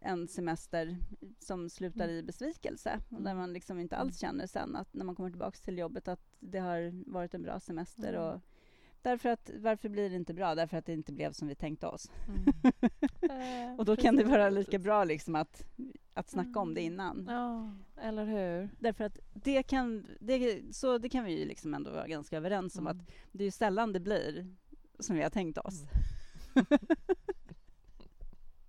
en 0.00 0.28
semester 0.28 0.96
som 1.38 1.70
slutar 1.70 2.04
Mm. 2.04 2.16
i 2.16 2.22
besvikelse 2.22 3.00
och 3.10 3.22
där 3.22 3.30
Mm. 3.30 3.36
man 3.36 3.52
liksom 3.52 3.78
inte 3.78 3.96
alls 3.96 4.18
känner 4.20 4.46
sen 4.46 4.76
att 4.76 4.94
när 4.94 5.04
man 5.04 5.14
kommer 5.14 5.30
tillbaka 5.30 5.58
till 5.64 5.78
jobbet 5.78 6.08
att 6.08 6.20
det 6.40 6.58
har 6.58 7.10
varit 7.12 7.34
en 7.34 7.42
bra 7.42 7.60
semester 7.60 8.12
Mm. 8.12 8.22
och 8.24 8.40
Därför 9.08 9.28
att, 9.28 9.50
varför 9.58 9.88
blir 9.88 10.10
det 10.10 10.16
inte 10.16 10.34
bra? 10.34 10.54
Därför 10.54 10.76
att 10.76 10.86
det 10.86 10.92
inte 10.92 11.12
blev 11.12 11.32
som 11.32 11.48
vi 11.48 11.54
tänkte 11.54 11.86
oss. 11.86 12.10
Eh, 13.22 13.76
Och 13.78 13.84
då 13.84 13.96
kan 13.96 14.16
det 14.16 14.24
vara 14.24 14.50
lika 14.50 14.78
bra 14.78 15.04
liksom 15.04 15.34
att, 15.34 15.64
att 16.14 16.30
snacka 16.30 16.60
om 16.60 16.74
det 16.74 16.80
Mm. 16.80 16.92
innan. 16.92 17.26
Ja, 17.28 17.72
eller 18.02 18.24
hur? 18.24 18.68
Därför 18.78 19.04
att 19.04 19.18
det 19.34 19.62
kan, 19.62 20.06
det, 20.20 20.62
så 20.74 20.98
det 20.98 21.08
kan 21.08 21.24
vi 21.24 21.38
ju 21.38 21.44
liksom 21.44 21.74
ändå 21.74 21.90
vara 21.90 22.06
ganska 22.08 22.36
överens 22.36 22.76
om 22.78 22.86
Mm. 22.86 22.96
att 23.00 23.06
det 23.32 23.42
är 23.42 23.44
ju 23.44 23.50
sällan 23.50 23.92
det 23.92 24.00
blir 24.00 24.54
som 24.98 25.16
vi 25.16 25.22
har 25.22 25.30
tänkt 25.30 25.58
oss. 25.58 25.82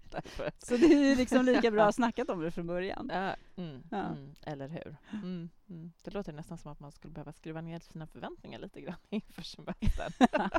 Därför. 0.10 0.52
Så 0.58 0.78
det 0.78 0.86
är 0.86 1.10
ju 1.10 1.16
liksom 1.16 1.46
lika 1.46 1.72
bra 1.72 1.92
snackat 2.00 2.30
om 2.30 2.40
det 2.40 2.52
från 2.52 2.68
början. 2.68 3.10
Ja, 3.14 3.36
mm, 3.64 3.84
Ja. 3.90 3.98
Mm, 3.98 4.36
eller 4.42 4.68
hur? 4.68 4.98
Mm, 5.14 5.50
mm. 5.70 5.92
Det 6.04 6.12
låter 6.14 6.34
nästan 6.34 6.58
som 6.58 6.72
att 6.72 6.80
man 6.80 6.92
skulle 6.92 7.14
behöva 7.14 7.32
skruva 7.32 7.62
ner 7.62 7.80
sina 7.80 8.08
förväntningar 8.08 8.60
lite 8.60 8.82
grann 8.82 8.96
inför 9.10 9.42
semestern. 9.42 10.14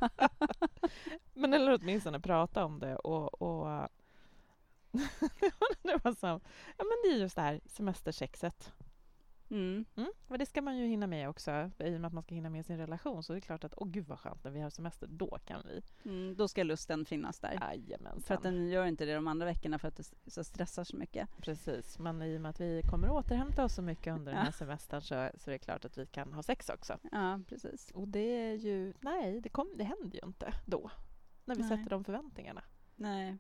Men 1.35 1.55
eller 1.55 1.79
åtminstone 1.81 2.21
prata 2.21 2.65
om 2.65 2.79
det 2.79 2.97
och... 2.97 3.43
och 3.43 3.89
det 5.83 6.05
var 6.05 6.13
så, 6.13 6.27
ja 6.77 6.85
men 6.85 6.97
det 7.03 7.09
är 7.09 7.19
just 7.19 7.37
det 7.37 7.43
här 7.43 7.61
semestersexet. 7.67 8.73
Mm. 9.51 9.85
Mm. 9.97 10.13
Men 10.27 10.39
det 10.39 10.47
ska 10.47 10.63
man 10.63 10.79
ju 10.79 10.87
hinna 10.87 11.07
med 11.07 11.29
också 11.29 11.71
i 11.79 11.97
och 11.97 12.01
med 12.01 12.07
att 12.07 12.13
man 12.13 12.23
ska 12.23 12.35
hinna 12.35 12.51
med 12.51 12.67
sin 12.67 12.79
relation 12.79 13.23
så 13.23 13.33
det 13.33 13.39
är 13.39 13.41
klart 13.41 13.65
att 13.65 13.75
åh 13.77 13.89
gud 13.89 14.07
vad 14.07 14.19
skönt 14.19 14.45
när 14.45 14.51
vi 14.51 14.61
har 14.61 14.71
semester, 14.71 15.07
då 15.07 15.39
kan 15.45 15.63
vi. 15.67 15.83
Mm, 16.11 16.37
då 16.37 16.49
ska 16.49 16.63
lusten 16.63 17.05
finnas 17.05 17.41
där. 17.41 17.59
Jajamensan. 17.61 18.23
För 18.23 18.35
att 18.35 18.43
den 18.43 18.69
gör 18.69 18.87
inte 18.87 19.05
det 19.05 19.15
de 19.15 19.29
andra 19.29 19.47
veckorna 19.47 19.79
för 19.79 19.89
att 19.89 19.97
det 19.97 20.13
så 20.27 20.45
stressar 20.45 20.85
så 20.85 20.97
mycket. 20.97 21.29
Precis, 21.43 21.99
men 21.99 22.23
i 22.23 22.37
och 22.37 22.41
med 22.41 22.51
att 22.51 22.61
vi 22.61 22.83
kommer 22.91 23.11
återhämta 23.11 23.65
oss 23.65 23.75
så 23.75 23.83
mycket 23.83 24.15
under 24.15 24.33
den 24.33 24.45
här 24.45 24.53
semestern 24.53 25.01
så, 25.01 25.31
så 25.35 25.51
är 25.51 25.53
det 25.53 25.59
klart 25.59 25.85
att 25.85 25.99
vi 25.99 26.07
kan 26.07 26.33
ha 26.33 26.43
sex 26.43 26.69
också. 26.69 26.99
Ja, 27.13 27.41
precis. 27.49 27.91
Och 27.91 28.09
det 28.09 28.51
är 28.51 28.55
ju, 28.55 28.95
nej, 29.01 29.41
det, 29.41 29.49
kom, 29.49 29.69
det 29.77 29.85
händer 29.85 30.19
ju 30.23 30.27
inte 30.27 30.55
då. 30.67 30.91
När 31.45 31.55
vi 31.55 31.63
Nej. 31.63 31.69
sätter 31.69 31.91
de 31.91 32.05
förväntningarna. 32.05 32.63
Nej. 32.97 33.39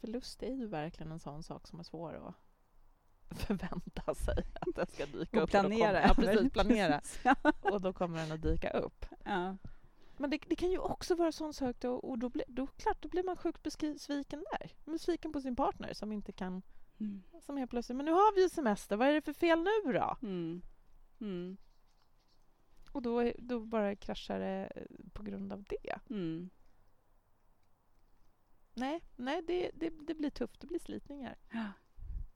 För 0.00 0.08
lust 0.08 0.42
är 0.42 0.54
ju 0.54 0.66
verkligen 0.66 1.12
en 1.12 1.20
sån 1.20 1.42
sak 1.42 1.66
som 1.66 1.80
är 1.80 1.84
svår 1.84 2.28
att 2.28 2.34
förvänta 3.30 4.14
sig 4.14 4.44
att 4.60 4.74
den 4.74 4.86
ska 4.86 5.06
dyka 5.06 5.36
Och 5.38 5.42
upp. 5.44 5.50
planera 5.50 6.08
kommer, 6.08 6.28
ja, 6.28 6.34
precis, 6.34 6.52
planera. 6.52 7.00
Och 7.60 7.80
då 7.80 7.92
kommer 7.92 8.18
den 8.18 8.32
att 8.32 8.42
dyka 8.42 8.70
upp. 8.70 9.06
Ja. 9.24 9.56
Men 10.16 10.30
det, 10.30 10.38
det 10.48 10.56
kan 10.56 10.70
ju 10.70 10.78
också 10.78 11.14
vara 11.14 11.32
sån 11.32 11.54
sak 11.54 11.76
då, 11.80 11.94
och 11.94 12.18
då, 12.18 12.28
blir, 12.28 12.44
då, 12.48 12.66
klart, 12.66 13.02
då 13.02 13.08
blir 13.08 13.22
man 13.22 13.36
sjukt 13.36 13.62
besviken 13.62 14.44
där. 14.50 14.70
Besviken 14.92 15.32
på 15.32 15.40
sin 15.40 15.56
partner 15.56 15.94
som 15.94 16.12
inte 16.12 16.32
kan, 16.32 16.62
Mm. 17.00 17.22
som 17.40 17.56
helt 17.56 17.70
plötsligt, 17.70 17.96
men 17.96 18.06
nu 18.06 18.12
har 18.12 18.34
vi 18.34 18.42
ju 18.42 18.48
semester, 18.48 18.96
vad 18.96 19.08
är 19.08 19.12
det 19.12 19.22
för 19.22 19.32
fel 19.32 19.58
nu 19.58 19.92
då? 19.92 20.16
Mm. 20.22 20.62
Mm. 21.20 21.56
Och 22.92 23.02
då, 23.02 23.32
då 23.38 23.60
bara 23.60 23.96
kraschar 23.96 24.38
det 24.38 24.72
eh, 24.76 24.82
på 25.12 25.22
grund 25.22 25.52
av 25.52 25.62
det. 25.62 25.98
Mm. 26.10 26.50
Nej, 28.74 29.00
nej 29.16 29.42
det, 29.46 29.70
det, 29.74 29.90
det 30.06 30.14
blir 30.14 30.30
tufft, 30.30 30.60
det 30.60 30.66
blir 30.66 30.78
slitningar. 30.78 31.36
Ja. 31.52 31.66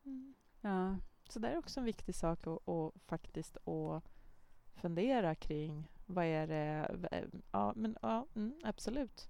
Mm. 0.04 0.34
Ja. 0.64 0.96
Så 1.28 1.38
det 1.38 1.48
är 1.48 1.56
också 1.58 1.80
en 1.80 1.86
viktig 1.86 2.14
sak 2.14 2.46
att, 2.46 2.68
att 2.68 2.92
faktiskt 3.06 3.56
att 3.68 4.04
fundera 4.74 5.34
kring. 5.34 5.90
Vad 6.06 6.24
är 6.24 6.46
det? 6.46 6.90
v- 6.94 7.24
Ja, 7.52 7.72
men 7.76 7.96
ja, 8.02 8.26
mm, 8.36 8.54
absolut. 8.64 9.28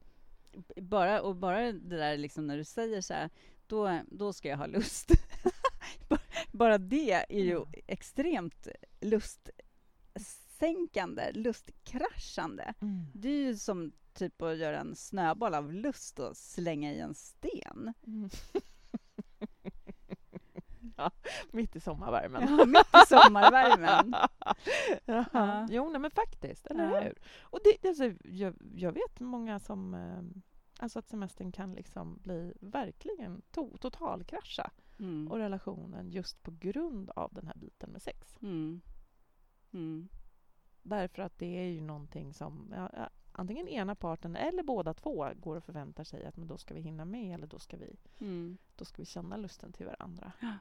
Bara, 0.76 1.22
och 1.22 1.36
bara 1.36 1.72
det 1.72 1.96
där 1.96 2.16
liksom 2.16 2.46
när 2.46 2.56
du 2.56 2.64
säger 2.64 3.00
så 3.00 3.14
här, 3.14 3.30
då, 3.66 4.00
då 4.10 4.32
ska 4.32 4.48
jag 4.48 4.56
ha 4.56 4.66
lust. 4.66 5.08
Bara- 6.52 6.78
det 6.78 7.12
är 7.12 7.40
ju 7.42 7.56
Mm. 7.56 7.68
extremt 7.86 8.68
lustsänkande, 10.14 11.32
lustkraschande. 11.32 12.74
Det 13.14 13.28
är 13.28 13.42
ju 13.42 13.56
som 13.56 13.92
typ 14.12 14.42
att 14.42 14.56
göra 14.58 14.80
en 14.80 14.96
snöboll 14.96 15.54
av 15.54 15.72
lust 15.72 16.18
och 16.18 16.36
slänga 16.36 16.92
i 16.92 16.98
en 17.00 17.14
sten. 17.14 17.92
Mm. 18.06 18.30
ja, 20.96 21.10
mitt 21.52 21.76
i 21.76 21.80
sommarvärmen. 21.80 22.42
Ja, 22.58 22.64
mitt 22.64 22.86
i 23.02 23.06
sommarvärmen. 23.08 24.14
ja. 25.04 25.24
Ja. 25.32 25.66
Jo, 25.70 25.88
nej, 25.90 26.00
men 26.00 26.10
faktiskt, 26.10 26.66
eller 26.66 26.90
Ja. 26.94 27.00
hur? 27.00 27.18
Och 27.42 27.58
det, 27.64 27.88
alltså, 27.88 28.12
jag, 28.24 28.54
jag 28.74 28.92
vet 28.92 29.20
många 29.20 29.58
som... 29.60 29.94
Eh, 29.94 30.22
alltså 30.78 30.98
att 30.98 31.08
semestern 31.08 31.52
kan 31.52 31.72
liksom 31.72 32.18
bli 32.22 32.52
verkligen 32.60 33.42
to, 33.50 33.78
totalkrascha 33.78 34.70
Mm. 34.98 35.28
och 35.30 35.38
relationen 35.38 36.10
just 36.10 36.42
på 36.42 36.50
grund 36.50 37.10
av 37.10 37.32
den 37.34 37.46
här 37.46 37.54
biten 37.56 37.90
med 37.90 38.02
sex. 38.02 38.38
Mm. 38.42 38.80
Mm. 39.72 40.08
Därför 40.82 41.22
att 41.22 41.38
det 41.38 41.58
är 41.58 41.68
ju 41.68 41.80
någonting 41.80 42.34
som 42.34 42.72
ja, 42.76 43.08
antingen 43.32 43.68
ena 43.68 43.94
parten 43.94 44.36
eller 44.36 44.62
båda 44.62 44.94
två 44.94 45.28
går 45.36 45.56
och 45.56 45.64
förväntar 45.64 46.04
sig 46.04 46.24
att 46.26 46.36
men 46.36 46.48
då 46.48 46.58
ska 46.58 46.74
vi 46.74 46.80
hinna 46.80 47.04
med 47.04 47.34
eller 47.34 47.46
då 47.46 47.58
ska 47.58 47.76
vi, 47.76 47.96
Mm. 48.20 48.58
då 48.76 48.84
ska 48.84 49.02
vi 49.02 49.06
känna 49.06 49.36
lusten 49.36 49.72
till 49.72 49.86
varandra. 49.86 50.32
Ja. 50.40 50.52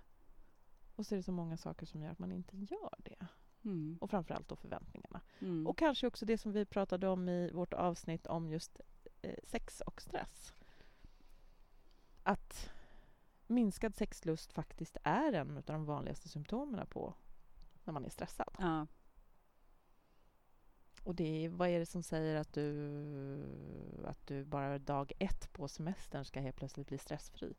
Och 0.96 1.06
så 1.06 1.16
är 1.16 1.18
det 1.18 1.24
så 1.24 1.32
många 1.32 1.58
saker 1.58 1.86
som 1.86 2.02
gör 2.02 2.12
att 2.12 2.20
man 2.20 2.32
inte 2.32 2.58
gör 2.58 2.96
det. 2.98 3.28
Mm. 3.66 3.98
Och 4.02 4.10
framförallt 4.10 4.50
då 4.50 4.56
förväntningarna. 4.56 5.22
Mm. 5.40 5.68
Och 5.68 5.78
kanske 5.78 6.08
också 6.08 6.26
det 6.26 6.38
som 6.38 6.52
vi 6.52 6.66
pratade 6.66 7.08
om 7.08 7.30
i 7.30 7.52
vårt 7.52 7.74
avsnitt 7.74 8.28
om 8.28 8.50
just 8.50 8.82
eh, 9.22 9.36
sex 9.44 9.82
och 9.82 10.02
stress. 10.02 10.54
Att 12.24 12.70
minskad 13.48 13.96
sexlust 13.96 14.54
faktiskt 14.54 14.98
är 15.04 15.34
en 15.34 15.58
av 15.58 15.64
de 15.64 15.86
vanligaste 15.86 16.30
symptomen 16.30 16.88
på 16.88 17.14
när 17.84 17.94
man 17.94 18.06
är 18.06 18.10
stressad. 18.10 18.56
Ja. 18.60 18.88
Och 21.04 21.16
det 21.16 21.50
vad 21.50 21.70
är 21.70 21.80
det 21.80 21.86
som 21.86 22.04
säger 22.04 22.36
att 22.36 22.54
du, 22.54 24.04
att 24.06 24.28
du 24.28 24.46
bara 24.46 24.80
dag 24.80 25.12
ett 25.20 25.54
på 25.54 25.68
semestern 25.68 26.26
ska 26.26 26.40
helt 26.40 26.56
plötsligt 26.56 26.88
bli 26.88 26.98
stressfri? 26.98 27.56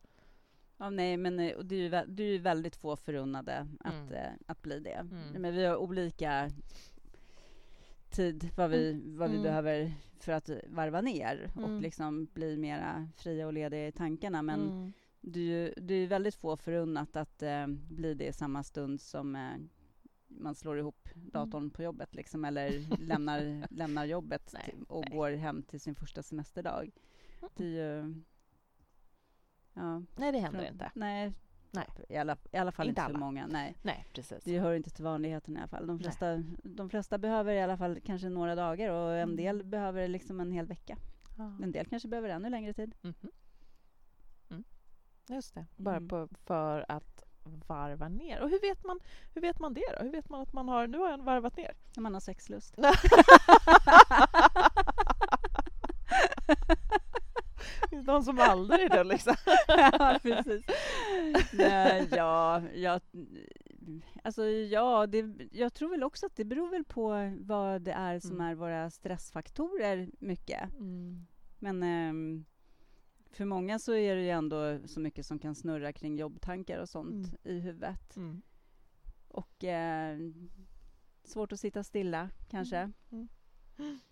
Ja, 0.85 0.91
nej, 0.91 1.17
men 1.17 1.41
eh, 1.41 1.59
det 1.59 1.75
är 1.75 1.79
ju, 1.79 1.89
det 1.89 2.23
är 2.23 2.33
ju 2.33 2.39
väldigt 2.39 2.77
få 2.77 2.97
förunnade 2.97 3.67
att, 3.81 3.95
Mm. 4.11 4.13
eh, 4.15 4.33
att 4.47 4.63
bli 4.63 4.81
det. 4.81 4.91
Mm. 5.11 5.29
Men 5.43 5.55
vi 5.55 5.65
har 5.65 5.77
olika 5.77 6.51
tid 8.11 8.49
vad 8.57 8.71
vi, 8.71 9.03
vad 9.07 9.31
vi 9.31 9.37
Mm. 9.37 9.43
behöver 9.43 9.93
för 10.21 10.33
att 10.33 10.51
varva 10.69 11.01
ner 11.01 11.51
Mm. 11.57 11.65
och 11.75 11.81
liksom 11.83 12.25
bli 12.35 12.57
mera 12.57 13.09
fria 13.17 13.47
och 13.47 13.53
lediga 13.53 13.87
i 13.89 13.93
tankarna. 13.93 14.43
Men 14.43 14.61
Mm. 14.61 14.93
det 15.21 15.41
är 15.41 15.45
ju 15.45 15.75
det 15.77 15.95
är 15.95 16.07
väldigt 16.07 16.35
få 16.35 16.57
förunnat 16.57 17.17
att 17.17 17.43
eh, 17.43 17.67
bli 17.91 18.15
det 18.15 18.27
i 18.27 18.33
samma 18.33 18.63
stund 18.63 19.01
som 19.01 19.37
eh, 19.37 19.53
man 20.29 20.55
slår 20.55 20.79
ihop 20.79 21.09
datorn 21.15 21.71
på 21.71 21.83
jobbet 21.83 22.15
liksom, 22.15 22.45
eller 22.45 22.97
lämnar, 22.99 23.67
lämnar 23.71 24.05
jobbet 24.05 24.51
Nej, 24.53 24.75
och 24.89 25.05
nej. 25.09 25.19
går 25.19 25.31
hem 25.31 25.63
till 25.63 25.81
sin 25.81 25.95
första 25.95 26.23
semesterdag. 26.23 26.91
Det 27.57 27.65
är 27.65 27.69
ju... 28.03 28.15
Ja, 29.75 30.03
Nej, 30.17 30.33
det 30.33 30.39
händer 30.39 30.61
för- 30.61 30.67
inte. 30.69 30.91
Nej, 30.95 31.33
Nej. 31.71 31.87
I, 32.09 32.17
alla, 32.17 32.37
i 32.53 32.57
alla 32.57 32.73
fall 32.73 32.89
Inte 32.89 33.01
inte, 33.01 33.13
för 33.13 33.19
många. 33.19 33.47
Nej. 33.47 33.77
Nej, 33.83 34.07
precis. 34.15 34.45
Det 34.45 34.59
hör 34.59 34.75
inte 34.75 34.91
till 34.91 35.05
vanligheten 35.05 35.57
i 35.57 35.59
alla 35.59 35.69
fall. 35.69 35.87
De 35.87 35.97
Nej. 35.97 36.03
flesta, 36.05 36.37
de 36.65 36.91
flesta 36.91 37.19
behöver 37.19 37.55
i 37.55 37.63
alla 37.63 37.77
fall 37.77 38.01
kanske 38.05 38.29
några 38.29 38.55
dagar 38.55 38.91
och 38.91 39.13
en 39.15 39.23
Mm. 39.23 39.37
del 39.37 39.65
behöver 39.65 40.09
liksom 40.09 40.41
en 40.41 40.53
hel 40.53 40.67
vecka. 40.67 40.97
Ja. 41.39 41.45
En 41.63 41.73
del 41.73 41.87
kanske 41.87 42.09
behöver 42.09 42.29
ännu 42.29 42.51
längre 42.51 42.75
tid. 42.75 42.95
Mhm. 43.01 43.15
Mm. 44.51 44.65
Just 45.29 45.55
det, 45.55 45.67
bara 45.77 45.97
Mm. 45.97 46.09
på, 46.09 46.29
för 46.45 46.85
att 46.89 47.23
varva 47.67 48.09
ner. 48.09 48.41
Och 48.41 48.51
hur 48.51 48.61
vet, 48.61 48.85
man, 48.85 49.01
hur 49.35 49.41
vet 49.41 49.59
man 49.59 49.75
det 49.75 49.85
då? 49.99 50.05
Hur 50.05 50.13
vet 50.13 50.29
man 50.29 50.41
att 50.41 50.53
man 50.53 50.69
har, 50.69 50.87
nu 50.87 50.99
har 50.99 51.11
jag 51.11 51.23
varvat 51.25 51.57
ner? 51.57 51.73
När 51.97 52.03
man 52.03 52.15
har 52.15 52.21
sexlust. 52.21 52.75
Finns 57.97 58.07
någon 58.07 58.25
som 58.25 58.39
aldrig 58.39 58.91
det 58.91 59.05
liksom? 59.05 59.35
ja, 59.69 60.19
precis. 60.23 60.65
Nej, 61.53 62.09
ja, 62.11 62.63
ja, 62.75 63.01
alltså 64.23 64.45
ja, 64.47 65.07
det, 65.07 65.49
jag 65.53 65.75
tror 65.75 65.91
väl 65.91 66.03
också 66.03 66.27
att 66.27 66.37
det 66.37 66.45
beror 66.45 66.71
väl 66.71 66.85
på 66.85 67.33
vad 67.41 67.83
det 67.83 67.93
är 67.93 68.19
som 68.21 68.31
Mm. 68.31 68.47
är 68.47 68.55
våra 68.55 68.91
stressfaktorer 68.91 70.11
mycket. 70.19 70.73
Mm. 70.75 71.27
Men 71.59 71.83
ehm, 71.83 72.45
för 73.31 73.45
många 73.45 73.79
så 73.79 73.95
är 73.95 74.15
det 74.17 74.23
ju 74.23 74.31
ändå 74.31 74.79
så 74.87 75.01
mycket 75.01 75.27
som 75.27 75.39
kan 75.39 75.55
snurra 75.55 75.93
kring 75.93 76.17
jobbtankar 76.17 76.79
och 76.79 76.89
sånt 76.89 77.27
Mm. 77.27 77.57
i 77.57 77.61
huvudet. 77.61 78.17
Mm. 78.17 78.43
Och 79.29 79.65
eh, 79.65 80.19
svårt 81.25 81.53
att 81.53 81.61
sitta 81.61 81.85
stilla 81.85 82.31
kanske 82.51 82.93
Mm. 83.13 83.29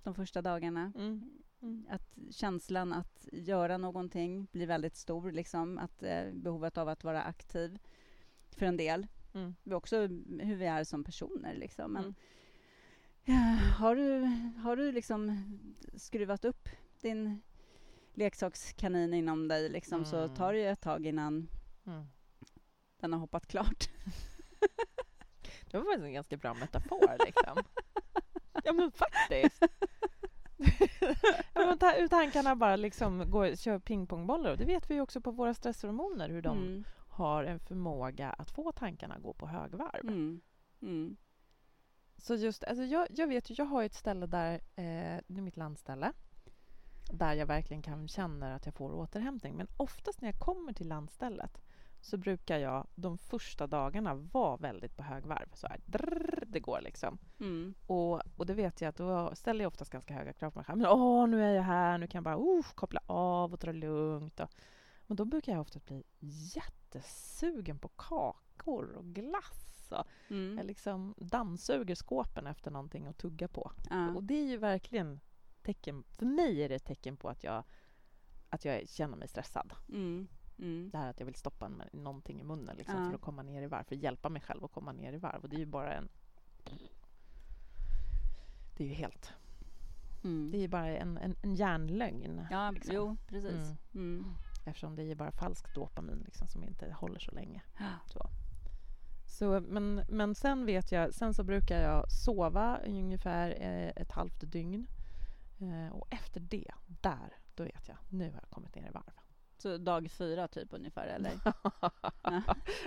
de 0.03 0.15
första 0.15 0.43
dagarna. 0.43 0.93
Mm. 0.97 1.31
Mm. 1.63 1.87
Att 1.91 2.19
känslan 2.31 2.93
att 2.93 3.29
göra 3.33 3.77
någonting 3.79 4.47
blir 4.53 4.67
väldigt 4.67 4.97
stor. 4.97 5.33
Liksom. 5.33 5.79
Att, 5.79 6.03
eh, 6.03 6.25
behovet 6.33 6.79
av 6.79 6.89
att 6.89 7.05
vara 7.05 7.23
aktiv 7.23 7.79
för 8.51 8.67
en 8.67 8.77
del. 8.77 9.07
Mm. 9.35 9.55
Det 9.63 9.71
är 9.71 9.75
också 9.75 9.97
hur 10.41 10.55
vi 10.57 10.67
är 10.67 10.85
som 10.85 11.05
personer. 11.05 11.55
Liksom. 11.55 11.93
Men, 11.93 12.03
Mm. 12.05 12.15
ja, 13.25 13.35
har 13.79 13.97
du, 13.97 14.21
har 14.63 14.77
du 14.77 14.93
liksom 14.93 15.43
skruvat 15.97 16.45
upp 16.45 16.69
din 17.01 17.43
leksakskanin 18.15 19.15
inom 19.15 19.49
dig 19.49 19.69
liksom, 19.69 20.05
så 20.05 20.17
Mm. 20.17 20.35
tar 20.37 20.53
det 20.53 20.59
ju 20.59 20.67
ett 20.69 20.81
tag 20.81 21.07
innan 21.07 21.49
Mm. 21.87 22.05
den 23.01 23.13
har 23.13 23.21
hoppat 23.21 23.47
klart. 23.47 23.89
Det 25.71 25.79
var 25.79 25.85
faktiskt 25.85 26.05
en 26.05 26.13
ganska 26.13 26.37
bra 26.37 26.55
metafor. 26.55 27.17
Liksom. 27.27 27.63
ja, 28.65 28.73
men 28.73 28.93
faktiskt. 28.93 29.63
Ja, 31.55 31.77
hur 31.99 32.09
tankarna 32.09 32.57
bara 32.57 32.77
liksom 32.77 33.31
går, 33.31 33.57
kör 33.57 33.79
pingpongbollar. 33.79 34.51
Och 34.51 34.57
det 34.59 34.65
vet 34.65 34.91
vi 34.91 34.95
ju 34.95 35.01
också 35.01 35.21
på 35.21 35.31
våra 35.31 35.55
stresshormoner, 35.55 36.29
hur 36.29 36.43
de 36.43 36.59
Mm. 36.59 36.85
har 37.09 37.45
en 37.45 37.59
förmåga 37.61 38.31
att 38.31 38.51
få 38.51 38.73
tankarna 38.73 39.15
att 39.15 39.23
gå 39.23 39.33
på 39.33 39.47
högvarv. 39.47 40.01
Mm. 40.09 40.41
Mm. 40.83 41.17
Så 42.17 42.35
just, 42.35 42.65
alltså 42.65 42.85
jag, 42.85 43.07
jag 43.11 43.27
vet 43.27 43.51
ju, 43.51 43.55
jag 43.59 43.65
har 43.65 43.83
ett 43.83 43.95
ställe 43.95 44.27
där, 44.27 44.55
eh, 44.55 45.21
det 45.27 45.39
är 45.39 45.43
mitt 45.43 45.57
landställe, 45.57 46.13
där 47.13 47.35
jag 47.35 47.47
verkligen 47.47 47.83
kan 47.83 48.09
känna 48.09 48.55
att 48.55 48.67
jag 48.67 48.75
får 48.75 48.93
återhämtning. 48.95 49.57
Men 49.57 49.67
oftast 49.77 50.21
när 50.21 50.29
jag 50.29 50.39
kommer 50.41 50.73
till 50.73 50.89
landstället 50.89 51.63
så 52.03 52.17
brukar 52.17 52.59
jag 52.59 52.87
de 52.95 53.19
första 53.19 53.67
dagarna 53.67 54.15
vara 54.15 54.57
väldigt 54.57 54.97
på 54.97 55.03
högvarv. 55.03 55.49
Så 55.55 55.67
här, 55.67 55.81
drrrr, 55.87 56.45
det 56.47 56.61
går 56.61 56.81
liksom. 56.81 57.19
Mm. 57.41 57.75
Och, 57.87 58.23
och 58.37 58.47
det 58.47 58.55
vet 58.55 58.81
jag 58.81 58.89
att 58.89 58.97
då 58.97 59.35
ställer 59.35 59.65
jag 59.65 59.69
oftast 59.69 59.91
ganska 59.91 60.15
höga 60.15 60.33
krav 60.33 60.51
på 60.51 60.59
mig 60.59 60.65
själv. 60.65 60.79
Men 60.79 60.87
åh, 60.87 61.27
nu 61.27 61.45
är 61.45 61.55
jag 61.55 61.63
här, 61.63 61.99
nu 61.99 62.07
kan 62.07 62.19
jag 62.19 62.25
bara 62.25 62.57
uh, 62.57 62.63
koppla 62.75 63.01
av 63.07 63.53
och 63.53 63.61
ta 63.61 63.67
det 63.67 63.73
lugnt. 63.73 64.41
Och, 64.41 64.49
men 65.07 65.17
då 65.17 65.25
brukar 65.25 65.53
jag 65.53 65.61
ofta 65.61 65.81
bli 65.87 66.05
jättesugen 66.55 67.79
på 67.79 67.89
kakor 67.89 68.93
och 68.93 69.05
glass. 69.05 69.93
Och 69.93 70.07
Mm. 70.31 70.57
jag 70.59 70.67
liksom 70.67 71.15
dammsuger 71.19 71.95
skåpen 71.95 72.47
efter 72.47 72.71
någonting 72.71 73.07
att 73.07 73.19
tugga 73.19 73.49
på. 73.49 73.73
Ja. 73.91 74.15
Och 74.15 74.25
det 74.25 74.35
är 74.35 74.47
ju 74.47 74.57
verkligen 74.57 75.21
tecken, 75.63 76.05
för 76.09 76.27
mig 76.27 76.63
är 76.63 76.69
det 76.69 76.75
ett 76.75 76.85
tecken 76.85 77.17
på 77.17 77.29
att 77.29 77.45
jag, 77.45 77.65
att 78.49 78.65
jag 78.65 78.89
känner 78.89 79.17
mig 79.17 79.29
stressad. 79.29 79.73
Mm. 79.89 80.29
Mm. 80.63 80.91
Det 80.91 80.99
här 80.99 81.11
att 81.11 81.21
jag 81.21 81.27
vill 81.27 81.35
stoppa 81.35 81.71
någonting 81.93 82.41
i 82.41 82.45
munnen 82.45 82.77
liksom, 82.77 83.03
Ja. 83.03 83.09
för 83.09 83.15
att 83.15 83.21
komma 83.21 83.43
ner 83.43 83.63
i 83.63 83.67
varv, 83.67 83.85
för 83.85 83.95
att 83.95 84.03
hjälpa 84.03 84.29
mig 84.29 84.43
själv 84.43 84.65
att 84.65 84.73
komma 84.73 84.93
ner 84.93 85.13
i 85.13 85.19
varv. 85.19 85.43
Och 85.43 85.49
det 85.49 85.57
är 85.57 85.61
ju 85.61 85.67
bara 85.67 85.95
en... 85.95 86.09
Det 88.77 88.85
är 88.85 88.89
ju 88.89 88.95
helt... 88.95 89.33
Mm. 90.25 90.51
Det 90.51 90.59
är 90.59 90.61
ju 90.61 90.69
bara 90.69 90.97
en, 90.97 91.19
en, 91.19 91.37
en 91.43 91.55
hjärnlögn. 91.55 92.47
Ja, 92.51 92.71
liksom. 92.71 92.95
jo, 92.95 93.17
precis. 93.27 93.55
Mm. 93.55 93.77
Mm. 93.95 94.35
Eftersom 94.67 94.97
det 94.97 95.03
är 95.03 95.07
ju 95.07 95.15
bara 95.15 95.31
falskt 95.33 95.75
dopamin 95.75 96.23
liksom, 96.25 96.49
som 96.49 96.65
inte 96.65 96.93
håller 96.93 97.19
så 97.19 97.31
länge. 97.31 97.63
Så. 98.07 98.31
Så, 99.27 99.61
men, 99.61 100.05
men 100.09 100.35
sen 100.35 100.67
vet 100.67 100.93
jag, 100.93 101.15
sen 101.15 101.35
så 101.35 101.45
brukar 101.45 101.83
jag 101.83 102.11
sova 102.11 102.79
ungefär 102.87 103.51
eh, 103.51 104.03
ett 104.03 104.13
halvt 104.13 104.53
dygn. 104.53 104.87
Eh, 105.61 105.93
och 105.93 106.07
efter 106.11 106.41
det, 106.41 106.71
där, 106.87 107.37
då 107.55 107.65
vet 107.65 107.89
jag, 107.89 107.97
nu 108.09 108.25
har 108.25 108.41
jag 108.41 108.51
kommit 108.51 108.75
ner 108.75 108.89
i 108.89 108.91
varv. 108.91 109.22
Dag 109.69 110.11
fyra 110.11 110.49
typ 110.49 110.69
ungefär 110.73 111.07
eller? 111.07 111.33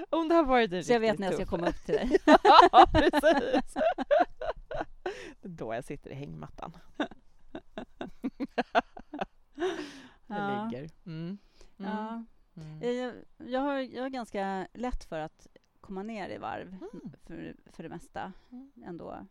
Om 0.10 0.28
det 0.30 0.36
har 0.36 0.44
varit 0.44 0.72
en 0.74 0.84
Så 0.84 0.94
jag 0.94 1.00
vet 1.00 1.20
när 1.20 1.28
jag 1.28 1.36
ska 1.36 1.46
komma 1.46 1.68
upp 1.70 1.86
till 1.86 1.96
dig. 1.96 2.18
ja, 2.72 2.88
precis. 2.94 3.74
Det 5.42 5.48
är 5.48 5.50
då 5.50 5.74
jag 5.74 5.84
sitter 5.86 6.10
i 6.10 6.14
hängmattan. 6.14 6.72
Ja. 10.28 10.70
ligger. 10.72 10.90
Mm. 11.06 11.38
Mm. 11.78 11.92
Ja. 11.92 12.24
Mm. 12.56 12.96
Jag, 12.98 13.14
jag, 13.38 13.60
har, 13.62 13.74
jag 13.74 14.02
har 14.04 14.10
ganska 14.10 14.68
lätt 14.74 15.04
för 15.04 15.20
att 15.20 15.48
komma 15.82 16.04
ner 16.04 16.30
i 16.30 16.38
varv 16.38 16.68
Mm. 16.68 17.12
för, 17.24 17.56
för 17.72 17.84
det 17.84 17.90
mesta 17.90 18.34
Mm. 18.52 18.72
ändå. 18.86 19.28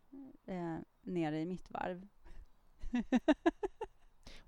Eh, 0.46 0.76
nere 1.02 1.40
i 1.40 1.46
mitt 1.46 1.70
varv. 1.70 2.08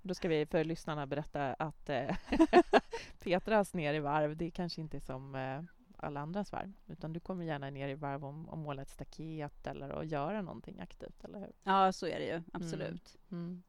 Då 0.07 0.13
ska 0.13 0.27
vi 0.27 0.45
för 0.45 0.63
lyssnarna 0.63 1.07
berätta 1.07 1.53
att 1.53 1.89
eh, 1.89 2.15
Petras 3.19 3.73
ner 3.73 3.93
i 3.93 3.99
varv, 3.99 4.37
det 4.37 4.51
kanske 4.51 4.81
inte 4.81 4.97
är 4.97 5.01
som 5.01 5.35
eh, 5.35 5.61
alla 5.97 6.19
andras 6.19 6.51
varv, 6.51 6.73
utan 6.87 7.13
du 7.13 7.19
kommer 7.19 7.45
gärna 7.45 7.69
ner 7.69 7.89
i 7.89 7.95
varv 7.95 8.25
om, 8.25 8.49
om 8.49 8.59
måla 8.59 8.81
ett 8.81 8.89
staket 8.89 9.67
eller 9.67 9.89
att 9.89 10.07
göra 10.07 10.41
någonting 10.41 10.79
aktivt, 10.79 11.23
eller 11.23 11.39
hur? 11.39 11.51
Ja, 11.63 11.91
så 11.91 12.07
är 12.07 12.19
det 12.19 12.25
ju. 12.25 12.43
Absolut. 12.53 13.17
Mm. 13.31 13.63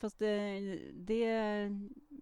Fast 0.00 0.18
det, 0.18 0.60
det... 0.94 1.70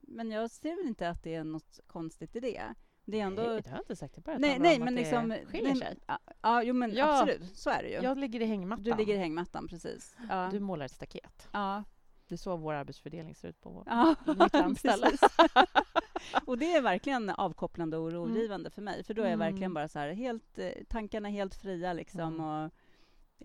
Men 0.03 0.31
jag 0.31 0.51
ser 0.51 0.77
väl 0.77 0.87
inte 0.87 1.09
att 1.09 1.23
det 1.23 1.35
är 1.35 1.45
något 1.45 1.81
konstigt 1.87 2.37
i 2.37 2.41
det. 2.41 2.75
Det 3.05 3.21
är 3.21 3.25
ändå... 3.25 3.43
Nej, 3.43 3.63
det 3.63 3.71
har 3.71 3.77
jag 3.77 3.83
inte 3.83 3.97
sagt. 3.97 4.17
Jag 4.17 4.25
bara 4.25 4.39
nej, 4.39 4.59
nej, 4.59 4.79
men 4.79 4.89
att 4.89 4.95
liksom... 4.95 5.29
det 5.29 5.47
skiljer 5.47 5.75
sig. 5.75 5.99
Ja, 6.07 6.19
ja, 6.43 6.63
jo 6.63 6.75
men 6.75 6.95
Ja. 6.95 7.21
absolut. 7.21 7.57
Så 7.57 7.71
är 7.71 7.83
det 7.83 7.89
ju. 7.89 7.95
Jag 7.95 8.19
ligger 8.19 8.41
i 8.41 8.45
hängmattan. 8.45 8.85
Du 8.85 8.95
ligger 8.95 9.15
i 9.15 9.19
hängmattan, 9.19 9.69
precis. 9.69 10.17
Ja. 10.29 10.49
Du 10.53 10.61
målar 10.61 10.87
ett 10.87 10.93
staket. 10.93 11.49
ja. 11.53 11.85
Det 12.33 12.37
är 12.37 12.39
så 12.39 12.57
vår 12.57 12.73
arbetsfördelning 12.75 13.35
ser 13.35 13.49
ut 13.49 13.61
på 13.61 13.83
ja. 13.87 14.15
mitt 14.27 14.53
landställe. 14.53 15.07
Och 16.47 16.59
det 16.59 16.73
är 16.73 16.83
verkligen 16.83 17.31
avkopplande 17.31 17.97
och 17.97 18.13
rogivande 18.13 18.71
för 18.71 18.83
mig. 18.83 19.05
För 19.05 19.15
då 19.15 19.23
är 19.23 19.31
jag 19.31 19.37
verkligen 19.39 19.63
Mm. 19.63 19.75
bara 19.75 19.89
så 19.89 19.99
här, 19.99 20.13
helt, 20.13 20.59
eh, 20.59 20.73
tankarna 20.89 21.29
helt 21.29 21.55
fria 21.55 21.93
liksom. 21.93 22.21
Mm. 22.35 22.41
Och, 22.41 22.71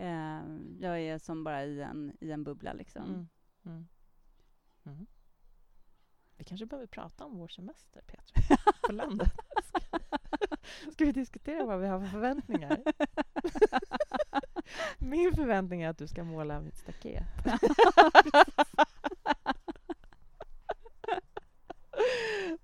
eh, 0.04 0.42
jag 0.80 1.00
är 1.02 1.18
som 1.18 1.44
bara 1.44 1.66
i 1.66 1.82
en, 1.82 2.18
i 2.20 2.32
en 2.32 2.44
bubbla 2.44 2.74
liksom. 2.74 3.04
Mm. 3.04 3.28
Mm. 3.66 3.88
Mm. 4.86 5.08
Vi 6.38 6.44
kanske 6.44 6.66
behöver 6.66 6.88
prata 6.88 7.26
om 7.26 7.38
vår 7.38 7.48
semester, 7.48 8.02
Petra, 8.02 8.58
på 8.88 8.92
landet. 8.92 9.32
Ska, 9.64 9.80
ska 10.92 11.06
vi 11.06 11.12
diskutera 11.12 11.66
vad 11.66 11.80
vi 11.80 11.88
har 11.88 12.00
för 12.00 12.08
förväntningar? 12.08 12.84
Min 14.98 15.36
förväntning 15.36 15.82
är 15.82 15.90
att 15.90 15.98
du 15.98 16.08
ska 16.08 16.24
måla 16.24 16.60
mitt 16.62 16.78
staket. 16.78 17.24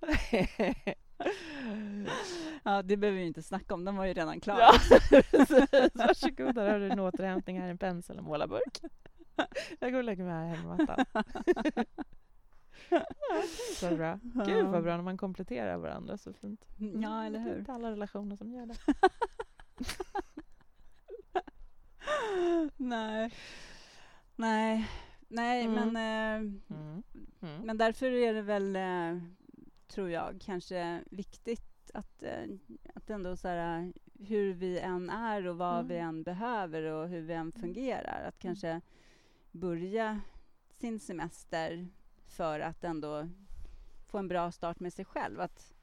Ja, 2.63 2.81
det 2.81 2.97
behöver 2.97 3.19
vi 3.19 3.25
inte 3.25 3.43
snacka 3.43 3.73
om, 3.73 3.85
den 3.85 3.95
var 3.95 4.05
ju 4.05 4.13
redan 4.13 4.39
klar. 4.39 4.59
Ja, 4.59 4.73
precis. 5.09 5.69
Varsågod, 5.93 6.55
där 6.55 6.71
har 6.71 6.79
du 6.79 6.89
en 6.91 6.99
återhämtning. 6.99 7.59
Här 7.59 7.65
är 7.67 7.71
en 7.71 7.77
pensel 7.77 8.17
och 8.17 8.23
målarburk. 8.23 8.81
Jag 9.79 9.91
går 9.91 9.97
och 9.99 10.03
lägger 10.03 10.23
mig 10.23 10.33
här 10.33 10.45
i 10.45 10.49
hängmattan. 10.57 11.05
Så 13.79 13.95
bra. 13.95 14.19
Gud 14.45 14.65
vad 14.67 14.83
bra 14.83 14.95
när 14.95 15.03
man 15.03 15.17
kompletterar 15.17 15.77
varandra 15.77 16.17
så 16.17 16.33
fint. 16.33 16.65
Ja, 16.77 17.25
eller 17.25 17.39
Det 17.39 17.45
är 17.45 17.49
hur? 17.49 17.59
inte 17.59 17.73
alla 17.73 17.91
relationer 17.91 18.35
som 18.35 18.51
gör 18.51 18.65
det. 18.65 18.75
Nej. 22.77 23.33
Nej, 24.35 24.87
nej 25.27 25.65
Mm. 25.65 25.73
men, 25.93 25.95
eh, 25.95 26.51
Mm. 26.77 27.03
Mm. 27.41 27.61
men 27.65 27.77
därför 27.77 28.11
är 28.11 28.33
det 28.33 28.41
väl, 28.41 28.75
eh, 28.75 29.23
tror 29.87 30.09
jag, 30.09 30.39
kanske 30.41 31.03
viktigt 31.11 31.91
att, 31.93 32.23
eh, 32.23 32.45
att 32.95 33.09
ändå 33.09 33.35
så 33.37 33.47
här, 33.47 33.93
hur 34.19 34.53
vi 34.53 34.79
än 34.79 35.09
är 35.09 35.47
och 35.47 35.57
vad 35.57 35.75
Mm. 35.75 35.87
vi 35.87 35.95
än 35.97 36.23
behöver 36.23 36.83
och 36.83 37.09
hur 37.09 37.21
vi 37.21 37.33
än 37.33 37.51
fungerar, 37.51 38.23
att 38.27 38.39
kanske 38.39 38.81
börja 39.51 40.21
sin 40.79 40.99
semester 40.99 41.87
för 42.27 42.59
att 42.59 42.83
ändå 42.83 43.29
få 44.07 44.17
en 44.17 44.27
bra 44.27 44.51
start 44.51 44.79
med 44.79 44.93
sig 44.93 45.05
själv. 45.05 45.39
Att 45.41 45.73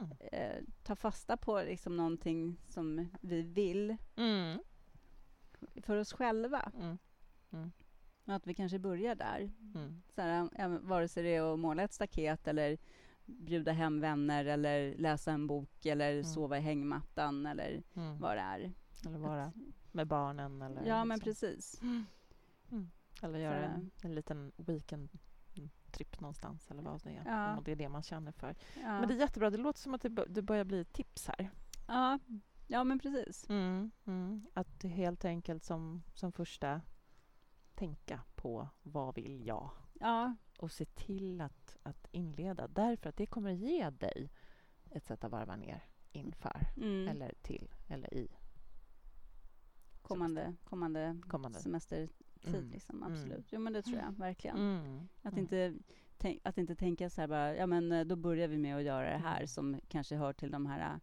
Mm. 0.00 0.10
eh, 0.32 0.62
ta 0.82 0.96
fasta 0.96 1.36
på 1.36 1.62
liksom 1.62 1.96
någonting 1.96 2.56
som 2.68 3.08
vi 3.20 3.42
vill 3.42 3.96
Mm. 4.16 4.58
För 5.82 5.96
oss 5.96 6.12
själva. 6.12 6.72
Mm. 6.80 7.72
Och 8.24 8.34
att 8.34 8.46
vi 8.46 8.54
kanske 8.54 8.78
börjar 8.78 9.14
där. 9.14 9.50
Mm. 9.74 10.02
Så 10.14 10.20
här, 10.22 10.68
vare 10.78 11.08
sig 11.08 11.22
det 11.22 11.34
är 11.36 11.52
att 11.54 11.58
måla 11.58 11.82
ett 11.82 11.92
staket 11.92 12.48
eller 12.48 12.78
bjuda 13.24 13.72
hem 13.72 14.00
vänner 14.00 14.44
eller 14.44 14.94
läsa 14.98 15.32
en 15.32 15.46
bok 15.46 15.86
eller 15.86 16.12
Mm. 16.12 16.24
sova 16.24 16.58
i 16.58 16.60
hängmattan 16.60 17.46
eller 17.46 17.82
Mm. 17.94 18.18
vad 18.20 18.36
det 18.36 18.40
är. 18.40 18.72
Eller 19.06 19.18
vara 19.18 19.52
med 19.92 20.06
barnen. 20.06 20.62
Eller 20.62 20.86
Ja, 20.86 21.04
men 21.04 21.18
liksom. 21.18 21.30
precis. 21.48 21.80
Eller 23.22 23.38
göra 23.38 23.60
Så- 23.68 23.74
en, 23.74 23.90
en 24.02 24.14
liten 24.14 24.52
weekend-tripp 24.56 26.20
någonstans. 26.20 26.70
Eller 26.70 26.82
vad 26.82 27.02
det 27.02 27.10
är. 27.10 27.22
Ja. 27.26 27.56
Om 27.56 27.64
det 27.64 27.72
är 27.72 27.76
det 27.76 27.88
man 27.88 28.02
känner 28.02 28.32
för. 28.32 28.54
Ja. 28.74 29.00
Men 29.00 29.08
det 29.08 29.14
är 29.14 29.18
jättebra. 29.18 29.50
Det 29.50 29.58
låter 29.58 29.80
som 29.80 29.94
att 29.94 30.02
det, 30.02 30.10
bör- 30.10 30.26
det 30.28 30.42
börjar 30.42 30.64
bli 30.64 30.84
tips 30.84 31.26
här. 31.26 31.50
ja. 31.88 32.18
Ja, 32.70 32.84
men 32.84 32.98
precis. 32.98 33.48
Mm, 33.50 33.90
mm. 34.04 34.46
Att 34.54 34.82
helt 34.82 35.24
enkelt 35.24 35.64
som, 35.64 36.02
som 36.14 36.32
första 36.32 36.80
tänka 37.74 38.20
på 38.34 38.68
vad 38.82 39.14
vill 39.14 39.46
jag? 39.46 39.70
Ja, 40.00 40.34
Och 40.58 40.70
se 40.72 40.84
till 40.84 41.40
att, 41.40 41.76
att 41.82 42.06
inleda. 42.10 42.68
Därför 42.68 43.08
att 43.08 43.16
det 43.16 43.26
kommer 43.26 43.50
ge 43.52 43.90
dig 43.90 44.30
ett 44.90 45.04
sätt 45.04 45.24
att 45.24 45.32
varva 45.32 45.56
ner 45.56 45.84
inför. 46.12 46.66
mm. 46.76 47.08
Eller 47.08 47.34
till. 47.42 47.74
Eller 47.88 48.14
i 48.14 48.28
kommande, 50.02 50.54
kommande 50.64 51.20
kommande. 51.28 51.58
semestertid. 51.60 52.10
Mm. 52.54 52.70
Liksom, 52.70 53.02
Mm. 53.02 53.12
absolut. 53.12 53.46
Jo, 53.52 53.60
men 53.60 53.72
det 53.72 53.82
tror 53.82 53.98
jag 53.98 54.12
verkligen. 54.18 54.56
Mm. 54.56 55.08
Att, 55.22 55.36
inte, 55.36 55.74
tänk, 56.18 56.40
att 56.44 56.58
inte 56.58 56.74
tänka 56.76 57.10
så 57.10 57.20
här 57.20 57.28
bara, 57.28 57.56
ja 57.56 57.66
men 57.66 57.92
eh, 57.92 58.04
då 58.04 58.16
börjar 58.16 58.48
vi 58.48 58.58
med 58.58 58.76
att 58.76 58.82
göra 58.82 59.10
det 59.10 59.18
här 59.18 59.46
som 59.46 59.80
kanske 59.88 60.16
hör 60.16 60.32
till 60.32 60.50
de 60.50 60.66
här 60.66 61.00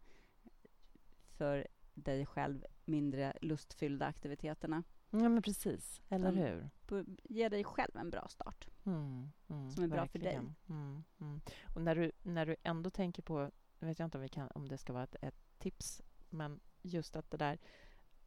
för 1.38 1.68
dig 1.94 2.26
själv 2.26 2.66
mindre 2.86 3.34
lustfyllda 3.42 4.06
aktiviteterna. 4.06 4.84
Ja, 5.10 5.30
men 5.30 5.42
precis. 5.42 6.02
Eller 6.10 6.32
Utan- 6.32 6.70
hur? 6.90 7.06
Ge 7.24 7.50
dig 7.50 7.64
själv 7.64 7.98
en 7.98 8.10
bra 8.10 8.28
start. 8.28 8.68
Mm, 8.86 9.30
mm, 9.48 9.72
Som 9.72 9.84
är 9.84 9.88
bra 9.88 10.08
för 10.08 10.20
dig. 10.20 10.36
Mm, 10.70 11.04
mm. 11.20 11.42
Och 11.76 11.82
när 11.82 11.96
du, 11.96 12.12
när 12.24 12.46
du 12.46 12.56
ändå 12.64 12.90
tänker 12.90 13.22
på, 13.22 13.52
nu 13.80 13.88
vet 13.88 14.00
jag 14.00 14.06
inte 14.08 14.18
om, 14.18 14.22
vi 14.22 14.30
kan, 14.30 14.52
om 14.56 14.68
det 14.68 14.78
ska 14.78 14.94
vara 14.94 15.04
ett, 15.04 15.16
ett 15.22 15.60
tips, 15.60 16.02
men 16.30 16.60
just 16.82 17.16
att 17.16 17.32
det 17.32 17.38
där 17.38 17.58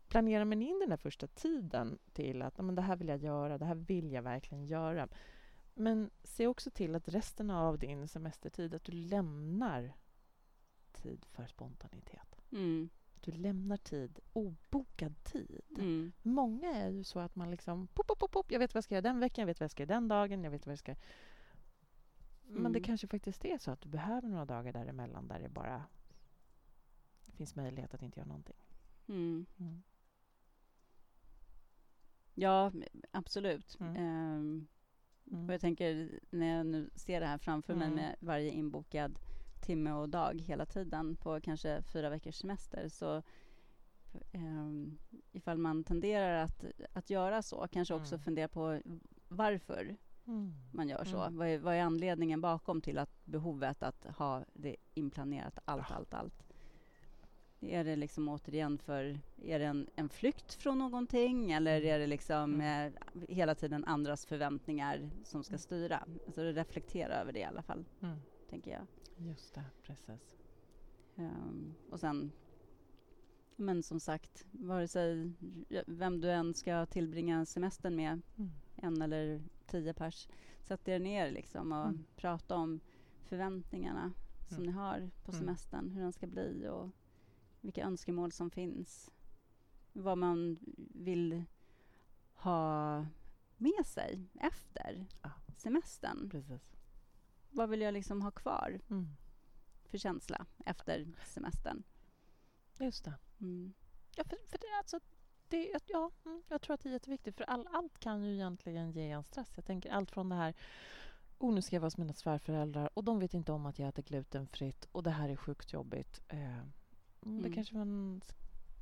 planera 0.09 0.45
man 0.45 0.63
in 0.63 0.79
den 0.79 0.89
där 0.91 0.97
första 0.97 1.27
tiden 1.27 1.99
till 2.13 2.43
att 2.43 2.55
"Ja, 2.57 2.63
men 2.63 2.75
det 2.75 2.83
här 2.83 2.97
vill 2.97 3.09
jag 3.09 3.19
göra, 3.23 3.59
det 3.59 3.65
här 3.65 3.75
vill 3.75 4.13
jag 4.13 4.23
verkligen 4.23 4.67
göra. 4.67 5.09
Men 5.75 6.11
se 6.23 6.47
också 6.47 6.71
till 6.71 6.95
att 6.95 7.09
resten 7.09 7.51
av 7.51 7.79
din 7.79 8.09
semestertid, 8.09 8.75
att 8.75 8.85
du 8.85 8.93
lämnar 8.93 9.93
tid 10.93 11.25
för 11.25 11.47
spontanitet. 11.47 12.41
Mm. 12.53 12.91
Du 13.21 13.33
lämnar 13.33 13.77
tid, 13.77 14.19
obokad 14.33 15.25
tid. 15.25 15.61
Mm. 15.79 16.13
Många 16.23 16.71
är 16.75 16.91
ju 16.91 17.05
så 17.05 17.19
att 17.19 17.37
man 17.37 17.51
liksom... 17.51 17.87
Pop, 17.87 18.07
pop, 18.07 18.19
pop, 18.19 18.31
pop, 18.33 18.53
jag 18.53 18.59
vet 18.59 18.75
vad 18.75 18.79
jag 18.79 18.85
ska 18.85 18.95
göra 18.95 19.03
den 19.03 19.21
veckan, 19.21 19.43
jag 19.43 19.47
vet 19.47 19.61
vad 19.61 19.65
jag 19.65 19.71
ska 19.71 19.83
göra 19.83 19.95
den 19.95 20.09
dagen, 20.09 20.45
jag 20.45 20.51
vet 20.51 20.67
vad 20.67 20.73
jag 20.73 20.79
ska... 20.79 20.95
Men 22.43 22.73
det 22.73 22.79
Mm. 22.79 22.83
kanske 22.83 23.07
faktiskt 23.07 23.45
är 23.45 23.59
så 23.59 23.71
att 23.71 23.81
du 23.81 23.89
behöver 23.89 24.29
några 24.29 24.45
dagar 24.45 24.73
däremellan 24.73 25.29
där 25.29 25.41
det 25.41 25.49
bara 25.49 25.85
finns 27.29 27.57
möjlighet 27.57 27.95
att 27.95 28.03
inte 28.03 28.21
göra 28.21 28.29
någonting. 28.29 28.57
Mm. 29.09 29.47
Mm. 29.59 29.83
Ja, 32.35 32.73
absolut. 33.11 33.77
Mm. 33.81 33.97
Mm. 33.97 35.47
och 35.49 35.55
jag 35.55 35.61
tänker 35.61 36.21
när 36.31 36.57
jag 36.57 36.67
nu 36.67 36.91
ser 36.95 37.21
det 37.21 37.27
här 37.27 37.39
framför 37.39 37.75
mig 37.75 37.87
Mm. 37.87 37.97
med 37.97 38.17
varje 38.21 38.51
inbokad 38.51 39.19
timme 39.61 39.93
och 39.93 40.09
dag 40.09 40.41
hela 40.41 40.67
tiden 40.67 41.17
på 41.17 41.41
kanske 41.41 41.83
fyra 41.83 42.11
veckors 42.11 42.35
semester 42.35 42.89
så 42.89 43.23
um, 44.33 44.99
ifall 45.33 45.59
man 45.59 45.85
tenderar 45.85 46.45
att, 46.45 46.65
att 46.93 47.11
göra 47.11 47.43
så, 47.43 47.67
kanske 47.71 47.95
också 47.95 48.15
Mm. 48.15 48.25
fundera 48.25 48.49
på 48.49 48.81
varför 49.29 49.97
Mm. 50.27 50.53
man 50.73 50.89
gör 50.89 51.05
så. 51.05 51.23
Mm. 51.23 51.37
Vad, 51.37 51.49
är, 51.49 51.59
vad 51.59 51.75
är 51.75 51.81
anledningen 51.83 52.41
bakom 52.41 52.81
till 52.81 52.99
att 52.99 53.25
behovet 53.25 53.83
att 53.83 54.05
ha 54.05 54.45
det 54.53 54.77
inplanerat, 54.95 55.59
allt, 55.65 55.87
Ja. 55.91 55.95
allt, 55.97 56.15
allt? 56.15 56.45
Är 57.61 57.85
det 57.85 57.97
liksom 57.97 58.29
återigen 58.29 58.79
för, 58.79 59.19
är 59.43 59.59
det 59.59 59.65
en, 59.65 59.87
en 59.97 60.09
flykt 60.09 60.55
från 60.55 60.79
någonting 60.79 61.53
eller 61.53 61.83
är 61.83 61.99
det 61.99 62.07
liksom 62.07 62.55
Mm. 62.55 62.93
eh, 63.17 63.23
hela 63.29 63.55
tiden 63.55 63.85
andras 63.85 64.27
förväntningar 64.27 65.11
som 65.25 65.45
ska 65.45 65.53
Mm. 65.53 65.59
styra? 65.59 66.05
Alltså 66.27 66.43
reflektera 66.43 67.15
över 67.15 67.33
det 67.33 67.39
i 67.41 67.45
alla 67.45 67.63
fall, 67.63 67.85
Mm. 68.03 68.17
Tänker 68.51 68.71
jag. 68.71 68.87
Just 69.17 69.55
det, 69.55 69.65
precis. 69.83 70.37
Ehm, 71.17 71.75
och 71.91 72.01
sen, 72.01 72.33
men 73.57 73.83
som 73.83 74.01
sagt, 74.01 74.47
vare 74.53 74.89
sig 74.89 75.33
vem 75.87 76.21
du 76.21 76.31
än 76.31 76.55
ska 76.55 76.87
tillbringa 76.87 77.47
semestern 77.47 77.97
med, 77.97 78.21
Mm. 78.37 78.51
en 78.77 79.03
eller 79.03 79.43
tio 79.67 79.95
pers, 79.95 80.29
sätt 80.61 80.89
er 80.89 80.99
ner 80.99 81.31
liksom 81.31 81.73
och 81.73 81.85
Mm. 81.89 82.05
prata 82.17 82.57
om 82.57 82.81
förväntningarna 83.25 84.13
som 84.49 84.57
Mm. 84.57 84.67
ni 84.67 84.73
har 84.73 85.11
på 85.25 85.33
Mm. 85.33 85.41
semestern, 85.41 85.91
hur 85.91 86.03
den 86.03 86.13
ska 86.13 86.27
bli 86.27 86.69
och 86.69 86.91
vilka 87.61 87.85
önskemål 87.85 88.33
som 88.33 88.51
finns. 88.51 89.11
Vad 89.93 90.19
man 90.19 90.59
vill 90.95 91.45
ha 92.35 93.07
med 93.57 93.87
sig 93.87 94.25
efter 94.41 95.07
Ja. 95.23 95.31
semestern. 95.57 96.31
Precis. 96.31 96.77
Vad 97.51 97.69
vill 97.69 97.81
jag 97.81 97.95
liksom 97.95 98.23
ha 98.23 98.31
kvar 98.31 98.81
Mm. 98.91 99.17
för 99.85 99.99
känsla 99.99 100.47
efter 100.67 101.13
semestern? 101.27 101.83
Just 102.79 103.05
det. 103.05 103.15
Mm. 103.41 103.73
Ja, 104.17 104.25
för, 104.25 104.37
för 104.49 104.59
det, 104.59 104.67
är 104.67 104.79
alltså, 104.79 105.01
det, 105.49 105.73
är- 105.73 105.81
ja, 105.87 106.11
mm, 106.25 106.43
jag 106.49 106.61
tror 106.63 106.75
att 106.75 106.81
det 106.81 106.89
är 106.89 106.93
jätteviktigt. 106.93 107.37
För 107.37 107.45
all, 107.45 107.69
allt 107.73 107.99
kan 107.99 108.25
ju 108.25 108.35
egentligen 108.35 108.91
ge 108.93 109.11
en 109.11 109.25
stress. 109.25 109.53
Jag 109.57 109.65
tänker 109.65 109.91
allt 109.91 110.11
från 110.11 110.29
det 110.29 110.35
här 110.35 110.55
Oh, 111.39 111.55
nu 111.55 111.63
ska 111.63 111.77
jag 111.77 111.81
vara 111.81 111.87
hos 111.87 111.97
mina 111.97 112.13
svärföräldrar 112.13 112.91
och 112.95 113.05
de 113.05 113.19
vet 113.19 113.35
inte 113.35 113.53
om 113.53 113.67
att 113.67 113.79
jag 113.79 113.89
äter 113.89 114.03
glutenfritt 114.03 114.85
och 114.93 115.03
det 115.03 115.11
här 115.11 115.29
är 115.29 115.37
sjukt 115.37 115.73
jobbigt. 115.73 116.21
Eh, 116.29 116.59
mm. 116.59 116.73
Då 117.21 117.29
Mm. 117.31 117.53
kanske 117.53 117.75
man 117.75 118.21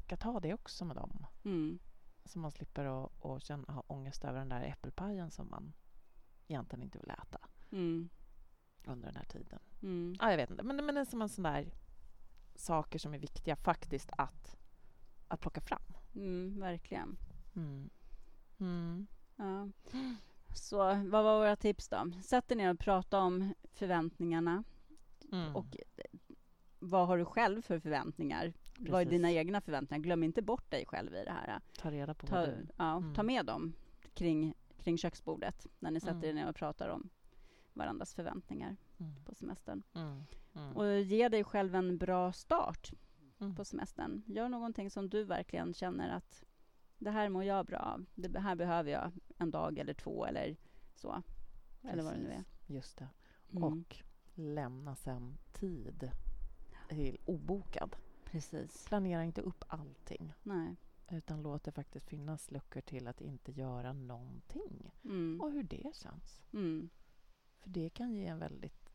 ska 0.05 0.17
ta 0.17 0.41
det 0.41 0.55
också 0.55 0.85
med 0.85 0.97
dem. 0.97 1.27
Mm. 1.45 1.79
Så 2.25 2.39
man 2.39 2.51
slipper 2.51 3.05
att, 3.05 3.25
att 3.25 3.43
känna, 3.45 3.73
ha 3.73 3.83
ångest 3.87 4.25
över 4.25 4.39
den 4.39 4.49
där 4.49 4.63
äppelpajen 4.63 5.31
som 5.31 5.51
man 5.51 5.73
egentligen 6.47 6.83
inte 6.83 6.99
vill 6.99 7.11
äta 7.11 7.39
Mm. 7.73 8.09
Under 8.89 9.07
den 9.09 9.17
här 9.17 9.25
tiden. 9.25 9.59
Mm. 9.83 10.17
Ja, 10.21 10.31
jag 10.31 10.37
vet 10.37 10.51
inte. 10.51 10.63
Men, 10.63 10.77
men 10.87 10.95
det 10.95 11.01
är 11.01 11.05
som 11.05 11.23
en 11.23 11.29
sån 11.29 11.43
där 11.45 11.71
saker 12.55 12.99
som 12.99 13.15
är 13.15 13.19
viktiga 13.19 13.57
faktiskt 13.57 14.11
att, 14.19 14.57
att 15.29 15.41
plocka 15.41 15.61
fram. 15.61 15.83
Mm, 16.15 16.61
verkligen. 16.61 17.17
Mm. 17.57 17.91
Mm. 18.59 19.07
Ja. 19.37 19.69
Så 20.55 20.77
vad 20.79 21.25
var 21.25 21.39
våra 21.39 21.57
tips 21.57 21.89
då? 21.89 22.11
Sätt 22.25 22.49
dig 22.49 22.57
ner 22.57 22.71
och 22.73 22.79
prata 22.79 23.19
om 23.21 23.55
förväntningarna 23.73 24.65
Mm. 25.33 25.57
och 25.57 25.67
eh, 25.97 26.05
vad 26.79 27.07
har 27.07 27.19
du 27.19 27.25
själv 27.25 27.63
för 27.63 27.79
förväntningar? 27.81 28.53
Vad 28.79 29.01
är 29.01 29.05
Precis. 29.05 29.11
dina 29.11 29.31
egna 29.33 29.61
förväntningar? 29.61 30.03
Glöm 30.05 30.23
inte 30.23 30.43
bort 30.43 30.71
dig 30.71 30.87
själv 30.87 31.15
i 31.15 31.25
det 31.25 31.31
här. 31.31 31.61
Ta 31.79 31.91
reda 31.91 32.15
på 32.15 32.27
Ta, 32.27 32.47
du... 32.47 32.67
ja, 32.77 32.97
Mm. 32.97 33.15
ta 33.15 33.23
med 33.23 33.47
dem 33.47 33.73
kring, 34.15 34.55
kring 34.79 34.99
köksbordet 34.99 35.67
när 35.79 35.91
ni 35.91 36.01
sätter 36.01 36.15
Mm. 36.15 36.29
er 36.31 36.33
ner 36.35 36.49
och 36.49 36.57
pratar 36.57 36.89
om 36.89 37.09
varandras 37.79 38.15
förväntningar 38.15 38.77
Mm. 39.01 39.13
på 39.25 39.35
semestern. 39.35 39.83
Mm. 39.95 40.23
Mm. 40.55 40.77
Och 40.77 41.01
ge 41.01 41.29
dig 41.29 41.45
själv 41.45 41.75
en 41.75 41.99
bra 41.99 42.33
start 42.33 42.93
Mm. 43.41 43.55
på 43.55 43.65
semestern. 43.65 44.23
Gör 44.27 44.49
någonting 44.49 44.91
som 44.91 45.09
du 45.09 45.25
verkligen 45.25 45.75
känner 45.75 46.17
att 46.17 46.45
det 46.99 47.11
här 47.11 47.29
mår 47.29 47.45
jag 47.45 47.67
bra 47.67 47.79
av. 47.79 48.05
Det 48.15 48.41
här 48.41 48.55
behöver 48.57 48.91
jag 48.91 49.13
en 49.39 49.51
dag 49.51 49.79
eller 49.79 49.95
två 49.95 50.27
eller 50.27 50.57
så. 50.95 51.23
Eller 51.83 52.03
vad 52.03 52.13
det 52.13 52.19
nu 52.21 52.29
är. 52.31 52.45
Precis. 52.45 52.71
Just 52.71 52.99
det. 52.99 53.09
Mm. 53.53 53.63
Och 53.65 53.97
lämna 54.35 54.97
sen 54.97 55.39
tid 55.53 56.11
till 56.89 57.19
obokad. 57.25 57.97
Precis. 58.25 58.87
Planera 58.89 59.25
inte 59.25 59.41
upp 59.41 59.65
allting 59.69 60.33
Nej. 60.43 60.77
utan 61.11 61.43
låt 61.43 61.65
det 61.65 61.73
faktiskt 61.73 62.07
finnas 62.09 62.51
luckor 62.51 62.81
till 62.81 63.07
att 63.07 63.21
inte 63.21 63.53
göra 63.53 63.93
någonting. 63.93 64.91
Mm. 65.05 65.41
Och 65.41 65.51
hur 65.53 65.63
det 65.63 65.95
känns. 65.95 66.43
Mm. 66.53 66.89
För 67.69 67.73
det 67.73 67.91
kan 67.91 68.13
ge 68.13 68.27
en 68.27 68.39
väldigt 68.39 68.91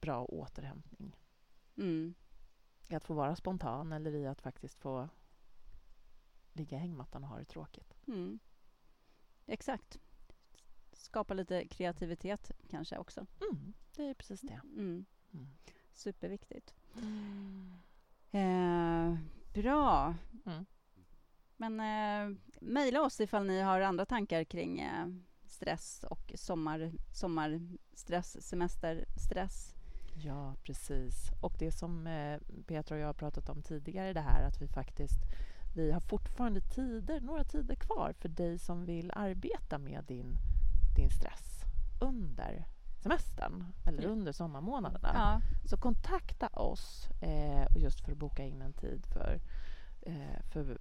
bra 0.00 0.24
återhämtning. 0.24 1.16
Mm. 1.76 2.14
I 2.88 2.94
att 2.94 3.04
få 3.04 3.14
vara 3.14 3.36
spontan 3.36 3.92
eller 3.92 4.14
i 4.14 4.26
att 4.26 4.40
faktiskt 4.40 4.78
få 4.78 5.08
ligga 6.52 6.76
i 6.76 6.80
hängmattan 6.80 7.24
och 7.24 7.30
ha 7.30 7.38
det 7.38 7.44
tråkigt. 7.44 7.94
Mm. 8.06 8.38
Exakt. 9.46 9.98
Skapa 10.92 11.34
lite 11.34 11.68
kreativitet 11.68 12.50
kanske 12.70 12.98
också. 12.98 13.26
Mm, 13.50 13.74
det 13.96 14.02
är 14.02 14.14
precis 14.14 14.40
det. 14.40 14.60
Mm. 14.64 15.04
Mm. 15.32 15.46
Superviktigt. 15.92 16.74
Eh, 18.30 19.16
bra. 19.54 20.14
Mm. 20.46 20.66
Men 21.56 21.80
eh, 21.80 22.38
mejla 22.60 23.02
oss 23.02 23.20
ifall 23.20 23.46
ni 23.46 23.60
har 23.60 23.80
andra 23.80 24.06
tankar 24.06 24.44
kring 24.44 24.80
eh, 24.80 25.06
stress 25.58 26.04
och 26.10 26.32
sommar, 26.34 26.92
sommarstress, 27.12 28.46
semesterstress. 28.48 29.74
Ja, 30.14 30.54
precis. 30.62 31.30
Och 31.40 31.54
det 31.58 31.72
som 31.72 32.06
eh, 32.06 32.38
Petra 32.66 32.94
och 32.94 33.00
jag 33.00 33.06
har 33.06 33.14
pratat 33.14 33.48
om 33.48 33.62
tidigare, 33.62 34.12
det 34.12 34.20
här 34.20 34.42
att 34.42 34.62
vi 34.62 34.68
faktiskt 34.68 35.18
vi 35.74 35.92
har 35.92 36.00
fortfarande 36.00 36.60
tider, 36.60 37.20
några 37.20 37.44
tider 37.44 37.74
kvar 37.74 38.12
för 38.18 38.28
dig 38.28 38.58
som 38.58 38.84
vill 38.84 39.10
arbeta 39.14 39.78
med 39.78 40.04
din, 40.04 40.36
din 40.96 41.10
stress 41.10 41.60
under 42.00 42.64
semestern 43.02 43.64
eller 43.86 44.02
Ja. 44.02 44.08
under 44.08 44.32
sommarmånaderna. 44.32 45.10
Ja, 45.14 45.40
Så 45.68 45.76
kontakta 45.76 46.46
oss 46.46 47.08
eh, 47.20 47.66
just 47.76 48.00
för 48.04 48.12
att 48.12 48.18
boka 48.18 48.44
in 48.44 48.62
en 48.62 48.72
tid 48.72 49.06
för, 49.06 49.40
eh, 50.02 50.40
för 50.52 50.78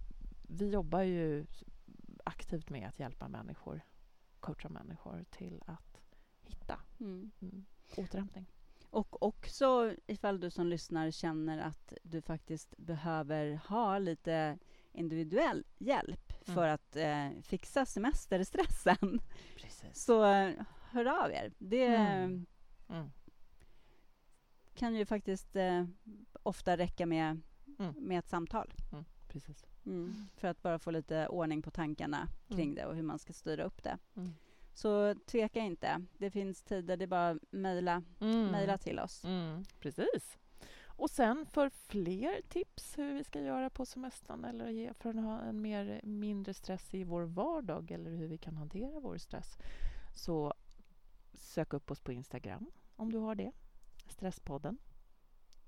vi 0.47 0.69
jobbar 0.69 1.01
ju 1.01 1.45
aktivt 2.25 2.69
med 2.69 2.87
att 2.87 2.99
hjälpa 2.99 3.27
människor, 3.27 3.81
coacha 4.39 4.69
människor 4.69 5.25
till 5.29 5.63
att 5.65 6.01
hitta 6.41 6.79
mm. 6.99 7.31
mm, 7.41 7.65
återhämtning. 7.97 8.45
Och 8.89 9.23
också 9.23 9.95
ifall 10.07 10.39
du 10.39 10.49
som 10.49 10.67
lyssnar 10.67 11.11
känner 11.11 11.57
att 11.59 11.93
du 12.03 12.21
faktiskt 12.21 12.77
behöver 12.77 13.55
ha 13.67 13.97
lite 13.99 14.57
individuell 14.91 15.65
hjälp 15.77 16.33
Mm. 16.47 16.55
för 16.55 16.67
att 16.67 16.95
eh, 16.95 17.29
fixa 17.41 17.85
semesterstressen. 17.85 19.19
Precis. 19.55 20.03
Så 20.05 20.23
hör 20.91 21.05
av 21.23 21.31
er. 21.31 21.53
Det 21.57 21.85
Mm. 21.95 22.45
Mm. 22.89 23.11
kan 24.75 24.95
ju 24.95 25.05
faktiskt 25.05 25.55
eh, 25.55 25.85
ofta 26.43 26.77
räcka 26.77 27.05
med, 27.05 27.41
Mm. 27.79 27.93
med 27.97 28.19
ett 28.19 28.29
samtal. 28.29 28.73
Precis. 29.27 29.65
Mm. 29.87 30.27
För 30.35 30.47
att 30.47 30.61
bara 30.61 30.79
få 30.79 30.91
lite 30.91 31.27
ordning 31.27 31.61
på 31.61 31.71
tankarna 31.71 32.27
kring 32.47 32.59
Mm. 32.71 32.75
det 32.75 32.85
och 32.85 32.95
hur 32.95 33.03
man 33.03 33.19
ska 33.19 33.33
styra 33.33 33.63
upp 33.63 33.83
det. 33.83 33.97
Mm. 34.15 34.29
Så 34.73 35.15
tveka 35.25 35.59
inte. 35.59 36.05
Det 36.17 36.31
finns 36.31 36.63
tider, 36.63 36.97
det 36.97 37.05
är 37.05 37.07
bara 37.07 37.29
att 37.29 37.37
mejla, 37.51 38.03
Mm. 38.19 38.47
mejla 38.47 38.77
till 38.77 38.99
oss. 38.99 39.23
Precis. 39.79 40.37
Och 40.85 41.09
sen 41.09 41.45
för 41.45 41.69
fler 41.69 42.41
tips 42.49 42.97
hur 42.97 43.13
vi 43.13 43.23
ska 43.23 43.41
göra 43.41 43.69
på 43.69 43.85
semestern 43.85 44.45
eller 44.45 44.69
ge- 44.69 44.93
för 44.93 45.09
att 45.09 45.15
ha 45.23 45.39
en 45.41 45.61
mer, 45.61 46.01
mindre 46.03 46.53
stress 46.53 46.93
i 46.93 47.03
vår 47.03 47.23
vardag 47.23 47.91
eller 47.91 48.11
hur 48.11 48.27
vi 48.27 48.37
kan 48.37 48.57
hantera 48.57 48.99
vår 48.99 49.17
stress 49.17 49.57
så 50.15 50.53
sök 51.33 51.73
upp 51.73 51.91
oss 51.91 51.99
på 51.99 52.11
Instagram 52.11 52.71
om 52.95 53.11
du 53.11 53.17
har 53.17 53.35
det. 53.35 53.51
Stresspodden. 54.07 54.77